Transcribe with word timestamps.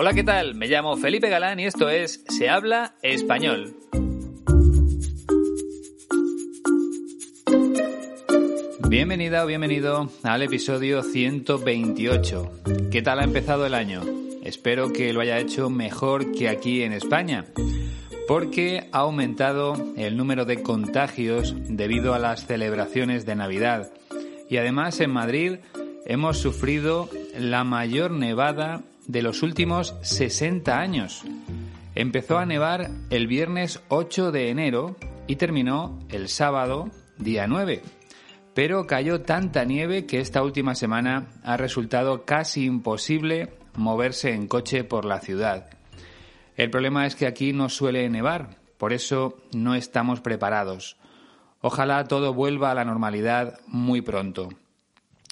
Hola, 0.00 0.12
¿qué 0.12 0.22
tal? 0.22 0.54
Me 0.54 0.68
llamo 0.68 0.96
Felipe 0.96 1.28
Galán 1.28 1.58
y 1.58 1.66
esto 1.66 1.88
es 1.88 2.22
Se 2.28 2.48
habla 2.48 2.94
español. 3.02 3.74
Bienvenida 8.88 9.42
o 9.42 9.48
bienvenido 9.48 10.08
al 10.22 10.42
episodio 10.42 11.02
128. 11.02 12.52
¿Qué 12.92 13.02
tal 13.02 13.18
ha 13.18 13.24
empezado 13.24 13.66
el 13.66 13.74
año? 13.74 14.02
Espero 14.44 14.92
que 14.92 15.12
lo 15.12 15.20
haya 15.20 15.40
hecho 15.40 15.68
mejor 15.68 16.30
que 16.30 16.48
aquí 16.48 16.84
en 16.84 16.92
España, 16.92 17.46
porque 18.28 18.88
ha 18.92 18.98
aumentado 18.98 19.74
el 19.96 20.16
número 20.16 20.44
de 20.44 20.62
contagios 20.62 21.56
debido 21.68 22.14
a 22.14 22.20
las 22.20 22.46
celebraciones 22.46 23.26
de 23.26 23.34
Navidad. 23.34 23.90
Y 24.48 24.58
además 24.58 25.00
en 25.00 25.10
Madrid 25.10 25.56
hemos 26.06 26.38
sufrido 26.38 27.10
la 27.36 27.64
mayor 27.64 28.12
nevada 28.12 28.84
de 29.08 29.22
los 29.22 29.42
últimos 29.42 29.96
60 30.02 30.78
años. 30.78 31.24
Empezó 31.96 32.38
a 32.38 32.46
nevar 32.46 32.90
el 33.10 33.26
viernes 33.26 33.82
8 33.88 34.30
de 34.30 34.50
enero 34.50 34.96
y 35.26 35.36
terminó 35.36 35.98
el 36.10 36.28
sábado 36.28 36.90
día 37.16 37.48
9. 37.48 37.82
Pero 38.54 38.86
cayó 38.86 39.22
tanta 39.22 39.64
nieve 39.64 40.06
que 40.06 40.20
esta 40.20 40.42
última 40.42 40.74
semana 40.74 41.28
ha 41.42 41.56
resultado 41.56 42.24
casi 42.24 42.66
imposible 42.66 43.54
moverse 43.74 44.32
en 44.32 44.46
coche 44.46 44.84
por 44.84 45.04
la 45.04 45.20
ciudad. 45.20 45.70
El 46.56 46.70
problema 46.70 47.06
es 47.06 47.16
que 47.16 47.26
aquí 47.26 47.52
no 47.52 47.68
suele 47.68 48.08
nevar, 48.10 48.58
por 48.76 48.92
eso 48.92 49.38
no 49.52 49.74
estamos 49.74 50.20
preparados. 50.20 50.96
Ojalá 51.60 52.04
todo 52.04 52.34
vuelva 52.34 52.70
a 52.70 52.74
la 52.74 52.84
normalidad 52.84 53.60
muy 53.66 54.02
pronto. 54.02 54.50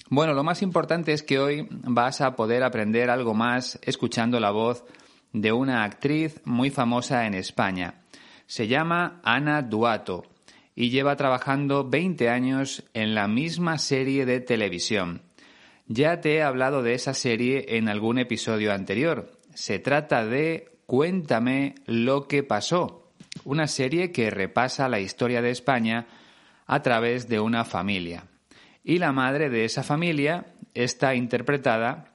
Bueno, 0.09 0.33
lo 0.33 0.43
más 0.45 0.61
importante 0.61 1.11
es 1.11 1.21
que 1.21 1.37
hoy 1.37 1.67
vas 1.69 2.21
a 2.21 2.37
poder 2.37 2.63
aprender 2.63 3.09
algo 3.09 3.33
más 3.33 3.77
escuchando 3.81 4.39
la 4.39 4.51
voz 4.51 4.85
de 5.33 5.51
una 5.51 5.83
actriz 5.83 6.39
muy 6.45 6.69
famosa 6.69 7.25
en 7.25 7.33
España. 7.33 8.05
Se 8.45 8.69
llama 8.69 9.19
Ana 9.25 9.61
Duato 9.63 10.23
y 10.75 10.91
lleva 10.91 11.17
trabajando 11.17 11.89
20 11.89 12.29
años 12.29 12.85
en 12.93 13.15
la 13.15 13.27
misma 13.27 13.77
serie 13.79 14.25
de 14.25 14.39
televisión. 14.39 15.23
Ya 15.87 16.21
te 16.21 16.35
he 16.35 16.41
hablado 16.41 16.83
de 16.83 16.93
esa 16.93 17.13
serie 17.13 17.77
en 17.77 17.89
algún 17.89 18.17
episodio 18.17 18.71
anterior. 18.71 19.33
Se 19.55 19.77
trata 19.77 20.25
de 20.25 20.71
Cuéntame 20.85 21.75
lo 21.85 22.29
que 22.29 22.43
pasó, 22.43 23.11
una 23.43 23.67
serie 23.67 24.13
que 24.13 24.29
repasa 24.29 24.87
la 24.87 25.01
historia 25.01 25.41
de 25.41 25.49
España 25.49 26.07
a 26.65 26.81
través 26.81 27.27
de 27.27 27.41
una 27.41 27.65
familia 27.65 28.23
y 28.87 28.99
la 28.99 29.11
madre 29.11 29.49
de 29.49 29.65
esa 29.65 29.83
familia 29.83 30.45
está 30.73 31.13
interpretada 31.13 32.13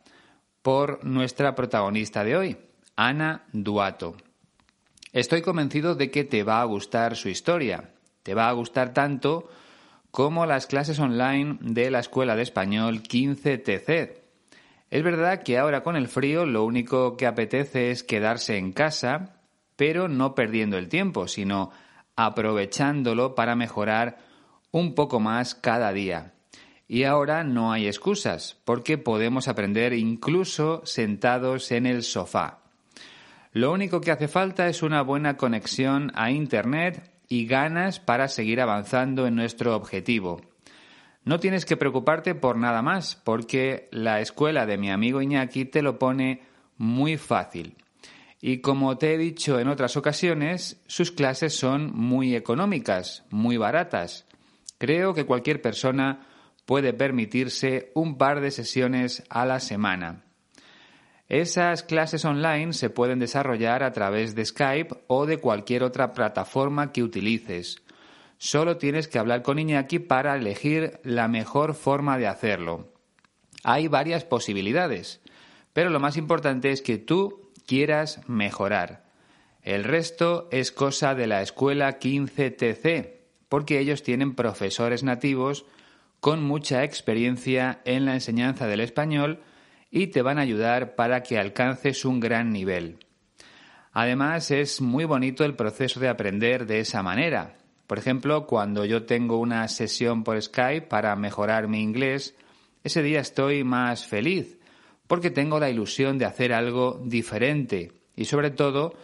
por 0.63 1.05
nuestra 1.05 1.55
protagonista 1.55 2.25
de 2.25 2.35
hoy, 2.35 2.57
Ana 2.97 3.45
Duato. 3.53 4.17
Estoy 5.13 5.43
convencido 5.43 5.95
de 5.97 6.11
que 6.11 6.25
te 6.25 6.45
va 6.45 6.63
a 6.63 6.65
gustar 6.65 7.15
su 7.15 7.29
historia. 7.29 7.91
Te 8.23 8.33
va 8.33 8.49
a 8.49 8.53
gustar 8.53 8.95
tanto 8.95 9.51
como 10.11 10.47
las 10.47 10.67
clases 10.67 10.99
online 10.99 11.59
de 11.61 11.91
la 11.91 11.99
Escuela 11.99 12.37
de 12.37 12.43
Español 12.43 13.03
15TC. 13.03 14.15
Es 14.89 15.03
verdad 15.03 15.43
que 15.43 15.59
ahora 15.59 15.83
con 15.83 15.95
el 15.95 16.09
frío 16.09 16.47
lo 16.47 16.65
único 16.65 17.19
que 17.19 17.27
apetece 17.27 17.91
es 17.91 18.03
quedarse 18.03 18.57
en 18.57 18.73
casa, 18.73 19.37
pero 19.77 20.09
no 20.09 20.35
perdiendo 20.35 20.79
el 20.79 20.89
tiempo, 20.89 21.29
sino 21.29 21.71
aprovechándolo 22.17 23.35
para 23.35 23.57
mejorar 23.57 24.17
un 24.71 24.95
poco 24.95 25.21
más 25.21 25.55
cada 25.55 25.93
día. 25.93 26.32
Y 26.93 27.05
ahora 27.05 27.43
no 27.43 27.73
hay 27.73 27.87
excusas, 27.87 28.59
porque 28.67 28.99
podemos 28.99 29.49
aprender 29.49 29.95
incluso 29.95 30.83
sentados 30.85 31.73
en 31.73 31.87
el 31.87 32.03
sofá. 32.03 32.59
Lo 33.55 33.73
único 33.73 34.03
que 34.03 34.11
hace 34.11 34.29
falta 34.29 34.69
es 34.69 34.83
una 34.83 35.01
buena 35.01 35.39
conexión 35.39 36.13
a 36.15 36.31
Internet 36.31 37.11
y 37.31 37.47
ganas 37.47 37.99
para 37.99 38.29
seguir 38.29 38.61
avanzando 38.61 39.27
en 39.27 39.37
nuestro 39.37 39.75
objetivo. 39.75 40.43
No 41.25 41.41
tienes 41.41 41.65
que 41.65 41.79
preocuparte 41.79 42.35
por 42.35 42.59
nada 42.59 42.83
más, 42.83 43.17
porque 43.17 43.89
la 43.91 44.21
escuela 44.21 44.67
de 44.67 44.77
mi 44.77 44.91
amigo 44.91 45.23
Iñaki 45.23 45.65
te 45.65 45.81
lo 45.81 45.99
pone 45.99 46.43
muy 46.77 47.17
fácil. 47.17 47.75
Y 48.43 48.59
como 48.59 48.99
te 48.99 49.15
he 49.15 49.17
dicho 49.17 49.59
en 49.59 49.69
otras 49.69 49.97
ocasiones, 49.97 50.79
sus 50.89 51.11
clases 51.11 51.57
son 51.57 51.91
muy 51.95 52.37
económicas, 52.37 53.25
muy 53.31 53.57
baratas. 53.57 54.27
Creo 54.77 55.15
que 55.15 55.25
cualquier 55.25 55.63
persona 55.63 56.27
puede 56.73 56.95
permitirse 56.95 57.93
un 57.93 58.17
par 58.17 58.41
de 58.41 58.51
sesiones 58.51 59.25
a 59.29 59.45
la 59.45 59.61
semana. 59.61 60.25
Esas 61.29 61.83
clases 61.83 62.25
online 62.25 62.73
se 62.73 62.89
pueden 62.89 63.19
desarrollar 63.19 63.83
a 63.83 63.93
través 63.93 64.35
de 64.35 64.43
Skype 64.43 64.95
o 65.07 65.27
de 65.27 65.37
cualquier 65.37 65.83
otra 65.83 66.15
plataforma 66.15 66.91
que 66.91 67.03
utilices. 67.03 67.83
Solo 68.39 68.79
tienes 68.79 69.07
que 69.07 69.19
hablar 69.19 69.43
con 69.43 69.59
Iñaki 69.59 69.99
para 69.99 70.35
elegir 70.35 70.99
la 71.05 71.29
mejor 71.29 71.75
forma 71.75 72.17
de 72.17 72.27
hacerlo. 72.27 72.91
Hay 73.65 73.89
varias 73.89 74.25
posibilidades, 74.25 75.21
pero 75.75 75.91
lo 75.91 76.01
más 76.01 76.17
importante 76.17 76.71
es 76.71 76.81
que 76.81 76.97
tú 76.97 77.53
quieras 77.67 78.27
mejorar. 78.29 79.05
El 79.61 79.85
resto 79.85 80.49
es 80.51 80.73
cosa 80.73 81.15
de 81.15 81.27
la 81.27 81.43
escuela 81.43 81.99
15TC, 81.99 83.19
porque 83.51 83.79
ellos 83.79 84.03
tienen 84.03 84.35
profesores 84.35 85.03
nativos 85.03 85.67
con 86.23 86.41
mucha 86.45 86.85
experiencia 86.85 87.81
en 87.85 88.05
la 88.05 88.15
enseñanza 88.15 88.69
del 88.69 88.79
español 88.79 89.41
y 89.91 90.07
te 90.07 90.23
van 90.23 90.39
a 90.39 90.43
ayudar 90.43 90.95
para 90.95 91.25
que 91.25 91.37
alcances 91.37 92.05
un 92.05 92.21
gran 92.21 92.53
nivel. 92.53 93.01
Además, 93.91 94.53
es 94.53 94.81
muy 94.81 95.05
bonito 95.05 95.45
el 95.45 95.57
proceso 95.57 95.99
de 95.99 96.09
aprender 96.09 96.65
de 96.67 96.79
esa 96.79 97.03
manera. 97.03 97.57
Por 97.89 97.99
ejemplo, 97.99 98.47
cuando 98.47 98.85
yo 98.85 99.05
tengo 99.05 99.39
una 99.39 99.67
sesión 99.67 100.23
por 100.23 100.41
Skype 100.41 100.87
para 100.87 101.17
mejorar 101.17 101.67
mi 101.67 101.83
inglés, 101.83 102.37
ese 102.85 103.03
día 103.03 103.19
estoy 103.19 103.65
más 103.65 104.07
feliz 104.07 104.61
porque 105.09 105.33
tengo 105.33 105.59
la 105.59 105.71
ilusión 105.71 106.19
de 106.19 106.27
hacer 106.27 106.53
algo 106.53 107.03
diferente 107.05 107.95
y 108.15 108.27
sobre 108.27 108.53
todo 108.53 108.95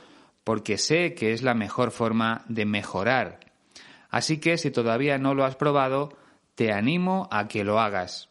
porque 0.45 0.79
sé 0.79 1.15
que 1.15 1.33
es 1.33 1.43
la 1.43 1.55
mejor 1.55 1.91
forma 1.91 2.45
de 2.49 2.65
mejorar. 2.65 3.41
Así 4.09 4.39
que 4.39 4.57
si 4.57 4.71
todavía 4.71 5.19
no 5.19 5.35
lo 5.35 5.45
has 5.45 5.57
probado, 5.57 6.17
te 6.59 6.73
animo 6.73 7.29
a 7.31 7.47
que 7.47 7.63
lo 7.63 7.79
hagas. 7.79 8.29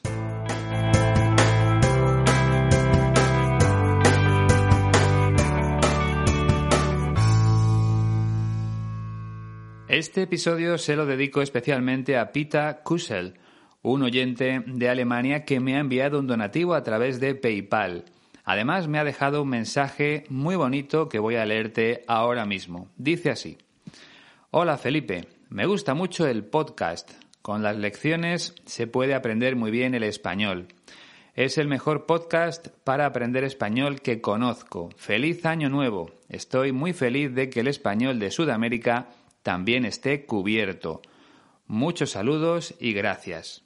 Este 9.87 10.23
episodio 10.23 10.77
se 10.77 10.97
lo 10.97 11.07
dedico 11.07 11.43
especialmente 11.43 12.19
a 12.19 12.33
Pita 12.33 12.83
Kusel, 12.83 13.35
un 13.83 14.03
oyente 14.03 14.65
de 14.67 14.89
Alemania 14.89 15.45
que 15.45 15.61
me 15.61 15.77
ha 15.77 15.79
enviado 15.79 16.19
un 16.19 16.27
donativo 16.27 16.75
a 16.75 16.83
través 16.83 17.21
de 17.21 17.37
PayPal. 17.37 18.07
Además, 18.45 18.89
me 18.89 18.99
ha 18.99 19.05
dejado 19.05 19.43
un 19.43 19.49
mensaje 19.49 20.25
muy 20.29 20.55
bonito 20.55 21.09
que 21.09 21.19
voy 21.19 21.37
a 21.37 21.47
leerte 21.47 22.05
ahora 22.07 22.45
mismo. 22.45 22.89
Dice 22.97 23.31
así. 23.31 23.59
Hola 24.51 24.77
Felipe, 24.77 25.27
me 25.49 25.67
gusta 25.67 25.95
mucho 25.95 26.27
el 26.27 26.45
podcast. 26.45 27.11
Con 27.43 27.63
las 27.63 27.77
lecciones 27.77 28.55
se 28.67 28.87
puede 28.87 29.15
aprender 29.15 29.57
muy 29.57 29.71
bien 29.71 29.95
el 29.95 30.05
español. 30.05 30.69
Es 31.35 31.59
el 31.59 31.67
mejor 31.67 32.07
podcast 32.07 32.69
para 32.85 33.07
aprender 33.07 33.43
español 33.43 34.01
que 34.01 34.21
conozco. 34.21 34.91
Feliz 34.97 35.45
año 35.45 35.69
nuevo. 35.69 36.13
Estoy 36.29 36.71
muy 36.71 36.93
feliz 36.93 37.35
de 37.35 37.51
que 37.51 37.61
el 37.61 37.69
español 37.69 38.21
de 38.21 38.31
Sudamérica 38.31 39.09
también 39.43 39.85
esté 39.85 40.27
cubierto. 40.27 41.03
Muchos 41.67 42.11
saludos 42.11 42.75
y 42.79 42.93
gracias. 42.93 43.63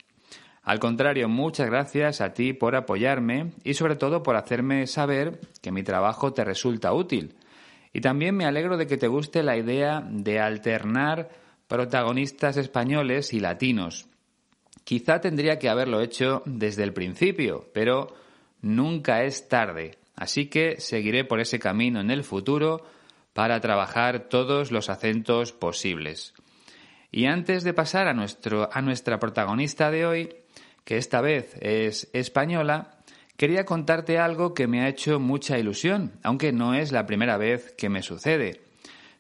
Al 0.69 0.81
contrario, 0.81 1.31
muchas 1.31 1.67
gracias 1.67 2.21
a 2.21 2.35
ti 2.35 2.53
por 2.53 2.77
apoyarme 2.77 3.53
y 3.65 3.73
sobre 3.73 3.97
todo 3.97 4.23
por 4.23 4.37
hacerme 4.37 4.87
saber 4.87 5.41
que 5.63 5.73
mi 5.73 5.83
trabajo 5.83 6.35
te 6.35 6.45
resulta 6.45 6.93
útil. 6.93 7.37
Y 7.95 8.03
también 8.03 8.37
me 8.37 8.45
alegro 8.45 8.77
de 8.77 8.87
que 8.87 8.99
te 8.99 9.09
guste 9.09 9.43
la 9.43 9.57
idea 9.57 10.07
de 10.07 10.41
alternar 10.41 11.31
protagonistas 11.69 12.59
españoles 12.59 13.33
y 13.33 13.41
latinos. 13.41 14.09
Quizá 14.85 15.23
tendría 15.23 15.59
que 15.59 15.71
haberlo 15.71 16.03
hecho 16.03 16.43
desde 16.45 16.83
el 16.83 16.93
principio, 16.93 17.71
pero 17.73 18.15
nunca 18.61 19.25
es 19.25 19.49
tarde. 19.49 19.97
Así 20.17 20.51
que 20.51 20.79
seguiré 20.83 21.25
por 21.25 21.41
ese 21.41 21.59
camino 21.59 21.99
en 21.99 22.11
el 22.11 22.25
futuro 22.25 22.85
para 23.33 23.59
trabajar 23.61 24.29
todos 24.29 24.71
los 24.71 24.91
acentos 24.91 25.55
posibles. 25.55 26.35
Y 27.11 27.25
antes 27.25 27.65
de 27.65 27.73
pasar 27.73 28.07
a, 28.07 28.13
nuestro, 28.13 28.69
a 28.71 28.83
nuestra 28.83 29.19
protagonista 29.19 29.91
de 29.91 30.05
hoy, 30.05 30.29
que 30.89 30.97
esta 30.97 31.21
vez 31.21 31.55
es 31.61 32.09
española, 32.15 32.93
quería 33.37 33.67
contarte 33.67 34.19
algo 34.19 34.55
que 34.55 34.67
me 34.67 34.81
ha 34.81 34.89
hecho 34.89 35.21
mucha 35.21 35.59
ilusión, 35.59 36.13
aunque 36.23 36.51
no 36.51 36.73
es 36.73 36.93
la 36.93 37.05
primera 37.05 37.37
vez 37.37 37.75
que 37.77 37.91
me 37.91 38.03
sucede. 38.03 38.63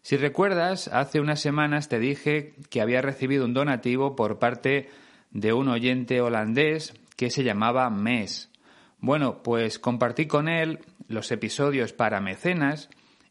Si 0.01 0.17
recuerdas, 0.17 0.89
hace 0.89 1.21
unas 1.21 1.41
semanas 1.41 1.91
te 1.91 1.99
dije 1.99 2.55
que 2.71 2.81
había 2.81 3.03
recibido 3.03 3.45
un 3.45 3.53
donativo 3.53 4.17
por 4.17 4.39
parte 4.39 4.89
de 5.31 5.53
un 5.53 5.69
oyente 5.69 6.23
holandés 6.23 6.95
que 7.17 7.29
se 7.29 7.45
llamaba 7.45 7.91
Mes. 7.91 8.51
Bueno, 8.99 9.43
pues 9.43 9.79
compartí 9.79 10.25
con 10.27 10.49
él 10.49 10.79
los 11.07 11.31
episodios 11.33 11.93
para 11.93 12.23
mecenas 12.23 12.89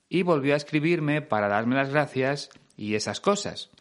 y 0.09 0.21
volvió 0.21 0.53
a 0.53 0.57
escribirme 0.57 1.23
para 1.23 1.47
darme 1.47 1.75
las 1.75 1.89
gracias 1.89 2.51
y 2.77 2.93
esas 2.93 3.19
cosas. 3.19 3.71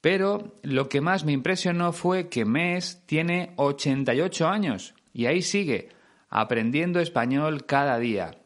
Pero 0.00 0.54
lo 0.62 0.88
que 0.88 1.00
más 1.00 1.24
me 1.24 1.32
impresionó 1.32 1.92
fue 1.92 2.28
que 2.28 2.44
Mes 2.44 3.02
tiene 3.06 3.52
88 3.56 4.48
años 4.48 4.94
y 5.12 5.26
ahí 5.26 5.42
sigue, 5.42 5.90
aprendiendo 6.30 7.00
español 7.00 7.66
cada 7.66 7.98
día. 7.98 8.38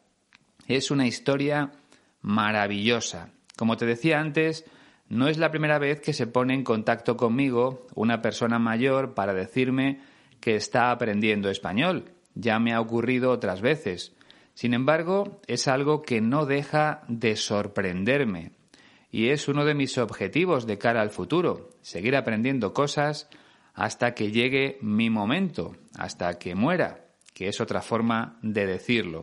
Es 0.67 0.91
una 0.91 1.07
historia 1.07 1.71
maravillosa. 2.21 3.29
Como 3.55 3.77
te 3.77 3.85
decía 3.85 4.19
antes, 4.19 4.65
no 5.07 5.27
es 5.27 5.37
la 5.37 5.51
primera 5.51 5.79
vez 5.79 6.01
que 6.01 6.13
se 6.13 6.27
pone 6.27 6.53
en 6.53 6.63
contacto 6.63 7.15
conmigo 7.15 7.85
una 7.93 8.21
persona 8.21 8.59
mayor 8.59 9.13
para 9.13 9.33
decirme 9.33 10.01
que 10.41 10.55
está 10.55 10.91
aprendiendo 10.91 11.49
español. 11.49 12.11
Ya 12.33 12.59
me 12.59 12.73
ha 12.73 12.81
ocurrido 12.81 13.31
otras 13.31 13.61
veces. 13.61 14.13
Sin 14.55 14.73
embargo, 14.73 15.39
es 15.47 15.67
algo 15.67 16.01
que 16.01 16.19
no 16.21 16.45
deja 16.45 17.03
de 17.07 17.35
sorprenderme 17.35 18.51
y 19.15 19.29
es 19.29 19.47
uno 19.47 19.63
de 19.63 19.75
mis 19.75 19.97
objetivos 19.97 20.67
de 20.67 20.77
cara 20.77 20.99
al 20.99 21.09
futuro, 21.09 21.69
seguir 21.79 22.17
aprendiendo 22.17 22.73
cosas 22.73 23.29
hasta 23.73 24.13
que 24.13 24.29
llegue 24.29 24.77
mi 24.81 25.09
momento, 25.09 25.77
hasta 25.97 26.37
que 26.37 26.53
muera, 26.53 27.05
que 27.33 27.47
es 27.47 27.61
otra 27.61 27.81
forma 27.81 28.37
de 28.41 28.65
decirlo. 28.65 29.21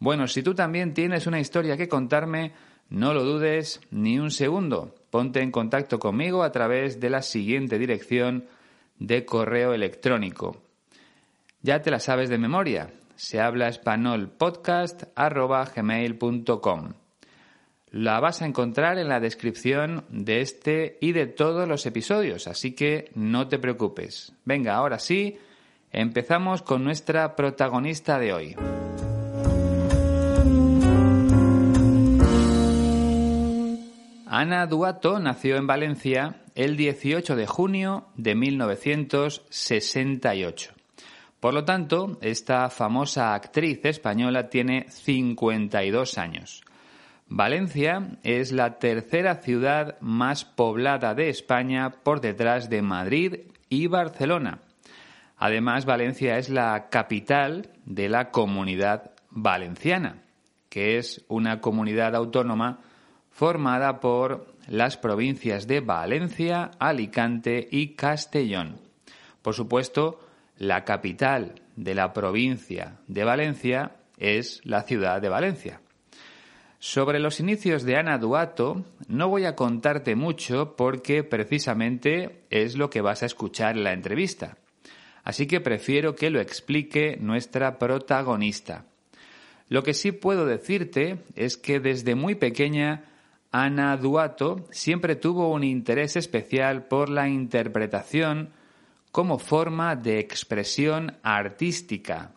Bueno, 0.00 0.26
si 0.26 0.42
tú 0.42 0.56
también 0.56 0.94
tienes 0.94 1.28
una 1.28 1.38
historia 1.38 1.76
que 1.76 1.86
contarme, 1.86 2.54
no 2.88 3.14
lo 3.14 3.22
dudes 3.22 3.80
ni 3.92 4.18
un 4.18 4.32
segundo. 4.32 4.96
Ponte 5.10 5.42
en 5.42 5.52
contacto 5.52 6.00
conmigo 6.00 6.42
a 6.42 6.50
través 6.50 6.98
de 6.98 7.10
la 7.10 7.22
siguiente 7.22 7.78
dirección 7.78 8.46
de 8.98 9.24
correo 9.24 9.74
electrónico. 9.74 10.60
Ya 11.62 11.82
te 11.82 11.92
la 11.92 12.00
sabes 12.00 12.30
de 12.30 12.38
memoria. 12.38 12.90
Se 13.14 13.40
habla 13.40 13.68
español 13.68 14.32
podcast 14.36 15.04
la 17.94 18.18
vas 18.18 18.42
a 18.42 18.46
encontrar 18.46 18.98
en 18.98 19.08
la 19.08 19.20
descripción 19.20 20.04
de 20.10 20.40
este 20.40 20.98
y 21.00 21.12
de 21.12 21.26
todos 21.26 21.68
los 21.68 21.86
episodios, 21.86 22.48
así 22.48 22.72
que 22.72 23.12
no 23.14 23.46
te 23.46 23.60
preocupes. 23.60 24.32
Venga, 24.44 24.74
ahora 24.74 24.98
sí, 24.98 25.38
empezamos 25.92 26.62
con 26.62 26.82
nuestra 26.82 27.36
protagonista 27.36 28.18
de 28.18 28.32
hoy. 28.32 28.56
Ana 34.26 34.66
Duato 34.66 35.20
nació 35.20 35.56
en 35.56 35.68
Valencia 35.68 36.42
el 36.56 36.76
18 36.76 37.36
de 37.36 37.46
junio 37.46 38.08
de 38.16 38.34
1968. 38.34 40.72
Por 41.38 41.54
lo 41.54 41.64
tanto, 41.64 42.18
esta 42.20 42.68
famosa 42.70 43.34
actriz 43.34 43.84
española 43.84 44.48
tiene 44.48 44.86
52 44.90 46.18
años. 46.18 46.64
Valencia 47.36 48.16
es 48.22 48.52
la 48.52 48.78
tercera 48.78 49.42
ciudad 49.42 49.98
más 50.00 50.44
poblada 50.44 51.16
de 51.16 51.30
España 51.30 51.90
por 51.90 52.20
detrás 52.20 52.70
de 52.70 52.80
Madrid 52.80 53.38
y 53.68 53.88
Barcelona. 53.88 54.60
Además, 55.36 55.84
Valencia 55.84 56.38
es 56.38 56.48
la 56.48 56.90
capital 56.90 57.70
de 57.86 58.08
la 58.08 58.30
comunidad 58.30 59.10
valenciana, 59.30 60.22
que 60.68 60.96
es 60.96 61.24
una 61.26 61.60
comunidad 61.60 62.14
autónoma 62.14 62.78
formada 63.32 63.98
por 63.98 64.54
las 64.68 64.96
provincias 64.96 65.66
de 65.66 65.80
Valencia, 65.80 66.70
Alicante 66.78 67.66
y 67.68 67.96
Castellón. 67.96 68.76
Por 69.42 69.54
supuesto, 69.54 70.20
la 70.56 70.84
capital 70.84 71.62
de 71.74 71.96
la 71.96 72.12
provincia 72.12 73.00
de 73.08 73.24
Valencia 73.24 73.96
es 74.18 74.60
la 74.62 74.82
ciudad 74.82 75.20
de 75.20 75.30
Valencia. 75.30 75.80
Sobre 76.86 77.18
los 77.18 77.40
inicios 77.40 77.84
de 77.84 77.96
Ana 77.96 78.18
Duato 78.18 78.84
no 79.08 79.30
voy 79.30 79.46
a 79.46 79.56
contarte 79.56 80.16
mucho 80.16 80.76
porque 80.76 81.24
precisamente 81.24 82.42
es 82.50 82.76
lo 82.76 82.90
que 82.90 83.00
vas 83.00 83.22
a 83.22 83.26
escuchar 83.26 83.78
en 83.78 83.84
la 83.84 83.94
entrevista. 83.94 84.58
Así 85.22 85.46
que 85.46 85.62
prefiero 85.62 86.14
que 86.14 86.28
lo 86.28 86.40
explique 86.40 87.16
nuestra 87.18 87.78
protagonista. 87.78 88.84
Lo 89.70 89.82
que 89.82 89.94
sí 89.94 90.12
puedo 90.12 90.44
decirte 90.44 91.20
es 91.36 91.56
que 91.56 91.80
desde 91.80 92.14
muy 92.16 92.34
pequeña 92.34 93.06
Ana 93.50 93.96
Duato 93.96 94.66
siempre 94.70 95.16
tuvo 95.16 95.50
un 95.50 95.64
interés 95.64 96.16
especial 96.16 96.84
por 96.84 97.08
la 97.08 97.30
interpretación 97.30 98.50
como 99.10 99.38
forma 99.38 99.96
de 99.96 100.18
expresión 100.18 101.16
artística, 101.22 102.32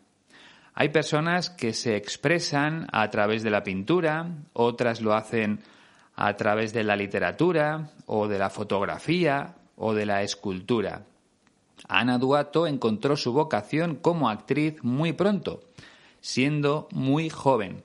hay 0.79 0.89
personas 0.89 1.50
que 1.50 1.74
se 1.74 1.96
expresan 1.96 2.86
a 2.91 3.10
través 3.10 3.41
de 3.41 3.50
la 3.50 3.63
pintura, 3.63 4.27
otras 4.53 5.01
lo 5.01 5.15
hacen 5.15 5.62
a 6.15 6.36
través 6.38 6.72
de 6.72 6.84
la 6.84 6.96
literatura 6.96 7.89
o 8.05 8.27
de 8.27 8.38
la 8.38 8.51
fotografía 8.51 9.55
o 9.75 9.96
de 9.96 10.05
la 10.05 10.22
escultura. 10.22 11.01
Ana 11.88 12.19
Duato 12.19 12.67
encontró 12.67 13.17
su 13.17 13.34
vocación 13.34 13.96
como 13.96 14.29
actriz 14.29 14.75
muy 14.84 15.13
pronto, 15.13 15.62
siendo 16.22 16.88
muy 16.91 17.31
joven. 17.31 17.81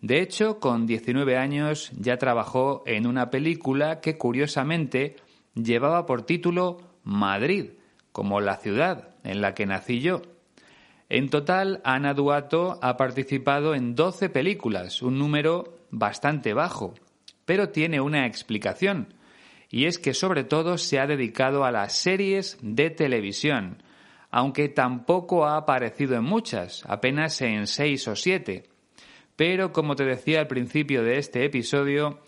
De 0.00 0.20
hecho, 0.20 0.60
con 0.60 0.86
19 0.86 1.36
años 1.36 1.90
ya 1.98 2.16
trabajó 2.16 2.84
en 2.86 3.08
una 3.08 3.30
película 3.30 4.00
que 4.00 4.16
curiosamente 4.16 5.16
llevaba 5.54 6.06
por 6.06 6.22
título 6.22 6.78
Madrid, 7.02 7.70
como 8.12 8.40
la 8.40 8.56
ciudad 8.58 9.16
en 9.24 9.40
la 9.40 9.52
que 9.52 9.66
nací 9.66 9.98
yo. 9.98 10.22
En 11.10 11.28
total, 11.28 11.80
Ana 11.82 12.14
Duato 12.14 12.78
ha 12.80 12.96
participado 12.96 13.74
en 13.74 13.96
12 13.96 14.28
películas, 14.28 15.02
un 15.02 15.18
número 15.18 15.80
bastante 15.90 16.54
bajo, 16.54 16.94
pero 17.44 17.70
tiene 17.70 18.00
una 18.00 18.26
explicación, 18.26 19.12
y 19.68 19.86
es 19.86 19.98
que 19.98 20.14
sobre 20.14 20.44
todo 20.44 20.78
se 20.78 21.00
ha 21.00 21.08
dedicado 21.08 21.64
a 21.64 21.72
las 21.72 21.94
series 21.94 22.58
de 22.62 22.90
televisión, 22.90 23.82
aunque 24.30 24.68
tampoco 24.68 25.46
ha 25.46 25.56
aparecido 25.56 26.14
en 26.14 26.22
muchas, 26.22 26.84
apenas 26.86 27.42
en 27.42 27.66
seis 27.66 28.06
o 28.06 28.14
siete. 28.14 28.70
Pero, 29.34 29.72
como 29.72 29.96
te 29.96 30.04
decía 30.04 30.38
al 30.38 30.46
principio 30.46 31.02
de 31.02 31.18
este 31.18 31.44
episodio, 31.44 32.20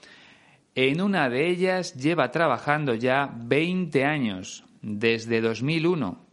en 0.74 1.00
una 1.00 1.28
de 1.28 1.48
ellas 1.48 1.94
lleva 1.94 2.32
trabajando 2.32 2.94
ya 2.94 3.32
20 3.32 4.04
años, 4.04 4.64
desde 4.80 5.40
2001. 5.40 6.26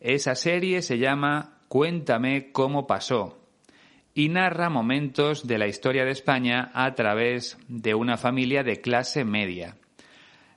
Esa 0.00 0.34
serie 0.34 0.80
se 0.80 0.96
llama 0.96 1.53
Cuéntame 1.74 2.52
cómo 2.52 2.86
pasó 2.86 3.36
y 4.14 4.28
narra 4.28 4.70
momentos 4.70 5.48
de 5.48 5.58
la 5.58 5.66
historia 5.66 6.04
de 6.04 6.12
España 6.12 6.70
a 6.72 6.94
través 6.94 7.58
de 7.66 7.96
una 7.96 8.16
familia 8.16 8.62
de 8.62 8.80
clase 8.80 9.24
media. 9.24 9.74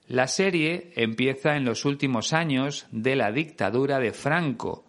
La 0.08 0.28
serie 0.28 0.92
empieza 0.96 1.56
en 1.56 1.66
los 1.66 1.86
últimos 1.86 2.34
años 2.34 2.86
de 2.92 3.16
la 3.16 3.32
dictadura 3.32 3.98
de 3.98 4.12
Franco 4.12 4.86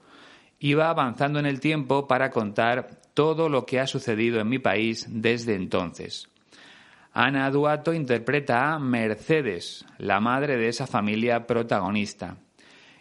y 0.59 0.75
va 0.75 0.91
avanzando 0.91 1.39
en 1.39 1.47
el 1.47 1.61
tiempo 1.61 2.07
para 2.07 2.29
contar 2.29 3.01
todo 3.15 3.49
lo 3.49 3.65
que 3.65 3.81
ha 3.81 3.87
sucedido 3.87 4.39
en 4.39 4.51
mi 4.51 4.59
país 4.59 5.07
desde 5.09 5.55
entonces. 5.55 6.29
Ana 7.15 7.51
Duato 7.51 7.95
interpreta 7.95 8.75
a 8.75 8.79
Mercedes, 8.79 9.87
la 9.97 10.21
madre 10.21 10.59
de 10.59 10.69
esa 10.69 10.87
familia 10.87 11.47
protagonista. 11.47 12.37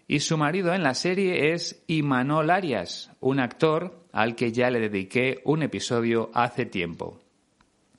Y 0.08 0.22
su 0.22 0.38
marido 0.38 0.74
en 0.74 0.84
la 0.84 0.94
serie 0.94 1.52
es 1.54 1.84
Imanol 1.88 2.50
Arias, 2.50 3.12
un 3.20 3.42
actor 3.42 4.06
al 4.14 4.36
que 4.36 4.54
ya 4.54 4.70
le 4.72 4.80
dediqué 4.80 5.42
un 5.44 5.64
episodio 5.64 6.32
hace 6.34 6.66
tiempo. 6.66 7.20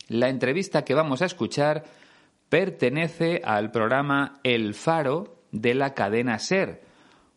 La 0.08 0.30
entrevista 0.30 0.84
que 0.84 0.94
vamos 0.94 1.20
a 1.20 1.26
escuchar 1.26 1.84
pertenece 2.48 3.42
al 3.44 3.70
programa 3.70 4.40
El 4.42 4.72
Faro 4.72 5.42
de 5.52 5.74
la 5.74 5.92
cadena 5.92 6.38
Ser, 6.38 6.82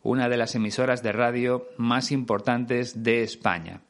una 0.02 0.30
de 0.30 0.38
las 0.38 0.54
emisoras 0.54 1.02
de 1.02 1.12
radio 1.12 1.66
más 1.76 2.10
importantes 2.10 3.02
de 3.02 3.22
España. 3.22 3.82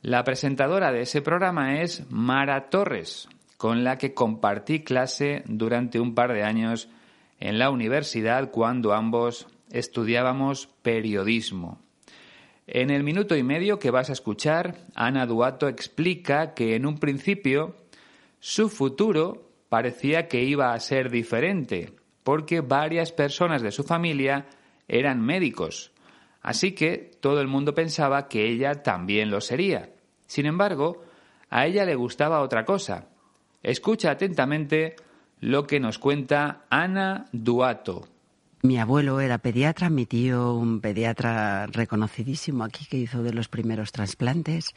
La 0.00 0.24
presentadora 0.24 0.92
de 0.92 1.02
ese 1.02 1.20
programa 1.20 1.82
es 1.82 2.10
Mara 2.10 2.70
Torres, 2.70 3.28
con 3.58 3.84
la 3.84 3.98
que 3.98 4.14
compartí 4.14 4.82
clase 4.82 5.42
durante 5.46 6.00
un 6.00 6.14
par 6.14 6.32
de 6.32 6.42
años 6.42 6.88
en 7.38 7.58
la 7.58 7.68
universidad 7.68 8.50
cuando 8.50 8.94
ambos 8.94 9.46
estudiábamos 9.70 10.68
periodismo. 10.82 11.80
En 12.66 12.90
el 12.90 13.02
minuto 13.02 13.36
y 13.36 13.42
medio 13.42 13.78
que 13.78 13.90
vas 13.90 14.10
a 14.10 14.12
escuchar, 14.12 14.86
Ana 14.94 15.26
Duato 15.26 15.68
explica 15.68 16.54
que 16.54 16.76
en 16.76 16.86
un 16.86 16.98
principio 16.98 17.74
su 18.38 18.68
futuro 18.68 19.50
parecía 19.68 20.28
que 20.28 20.44
iba 20.44 20.72
a 20.72 20.80
ser 20.80 21.10
diferente, 21.10 21.94
porque 22.22 22.60
varias 22.60 23.12
personas 23.12 23.62
de 23.62 23.72
su 23.72 23.82
familia 23.82 24.46
eran 24.86 25.20
médicos, 25.20 25.92
así 26.42 26.72
que 26.72 27.10
todo 27.20 27.40
el 27.40 27.48
mundo 27.48 27.74
pensaba 27.74 28.28
que 28.28 28.48
ella 28.48 28.82
también 28.82 29.30
lo 29.30 29.40
sería. 29.40 29.90
Sin 30.26 30.46
embargo, 30.46 31.04
a 31.48 31.66
ella 31.66 31.84
le 31.84 31.96
gustaba 31.96 32.40
otra 32.40 32.64
cosa. 32.64 33.08
Escucha 33.62 34.12
atentamente 34.12 34.96
lo 35.40 35.66
que 35.66 35.80
nos 35.80 35.98
cuenta 35.98 36.66
Ana 36.70 37.26
Duato. 37.32 38.06
Mi 38.62 38.78
abuelo 38.78 39.20
era 39.20 39.38
pediatra, 39.38 39.88
mi 39.88 40.04
tío 40.04 40.54
un 40.54 40.80
pediatra 40.80 41.66
reconocidísimo 41.66 42.62
aquí 42.64 42.84
que 42.84 42.98
hizo 42.98 43.22
de 43.22 43.32
los 43.32 43.48
primeros 43.48 43.90
trasplantes 43.90 44.74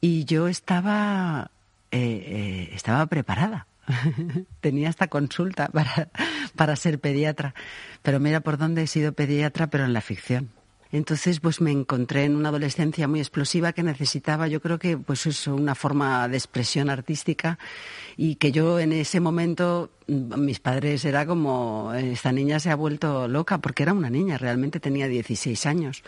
y 0.00 0.24
yo 0.26 0.46
estaba, 0.46 1.50
eh, 1.90 1.98
eh, 1.98 2.70
estaba 2.72 3.06
preparada. 3.06 3.66
Tenía 4.60 4.88
esta 4.88 5.08
consulta 5.08 5.68
para, 5.68 6.08
para 6.54 6.76
ser 6.76 7.00
pediatra, 7.00 7.54
pero 8.02 8.20
mira 8.20 8.40
por 8.40 8.58
dónde 8.58 8.82
he 8.82 8.86
sido 8.86 9.12
pediatra, 9.12 9.66
pero 9.66 9.84
en 9.84 9.92
la 9.92 10.00
ficción. 10.00 10.50
Entonces, 10.94 11.40
pues 11.40 11.60
me 11.60 11.72
encontré 11.72 12.22
en 12.22 12.36
una 12.36 12.50
adolescencia 12.50 13.08
muy 13.08 13.18
explosiva 13.18 13.72
que 13.72 13.82
necesitaba, 13.82 14.46
yo 14.46 14.60
creo 14.60 14.78
que, 14.78 14.96
pues 14.96 15.26
eso, 15.26 15.52
una 15.52 15.74
forma 15.74 16.28
de 16.28 16.36
expresión 16.36 16.88
artística 16.88 17.58
y 18.16 18.36
que 18.36 18.52
yo 18.52 18.78
en 18.78 18.92
ese 18.92 19.18
momento, 19.18 19.90
mm, 20.06 20.38
mis 20.38 20.60
padres 20.60 21.04
era 21.04 21.26
como, 21.26 21.92
esta 21.94 22.30
niña 22.30 22.60
se 22.60 22.70
ha 22.70 22.76
vuelto 22.76 23.26
loca 23.26 23.58
porque 23.58 23.82
era 23.82 23.92
una 23.92 24.08
niña, 24.08 24.38
realmente 24.38 24.78
tenía 24.78 25.08
16 25.08 25.66
años 25.66 26.04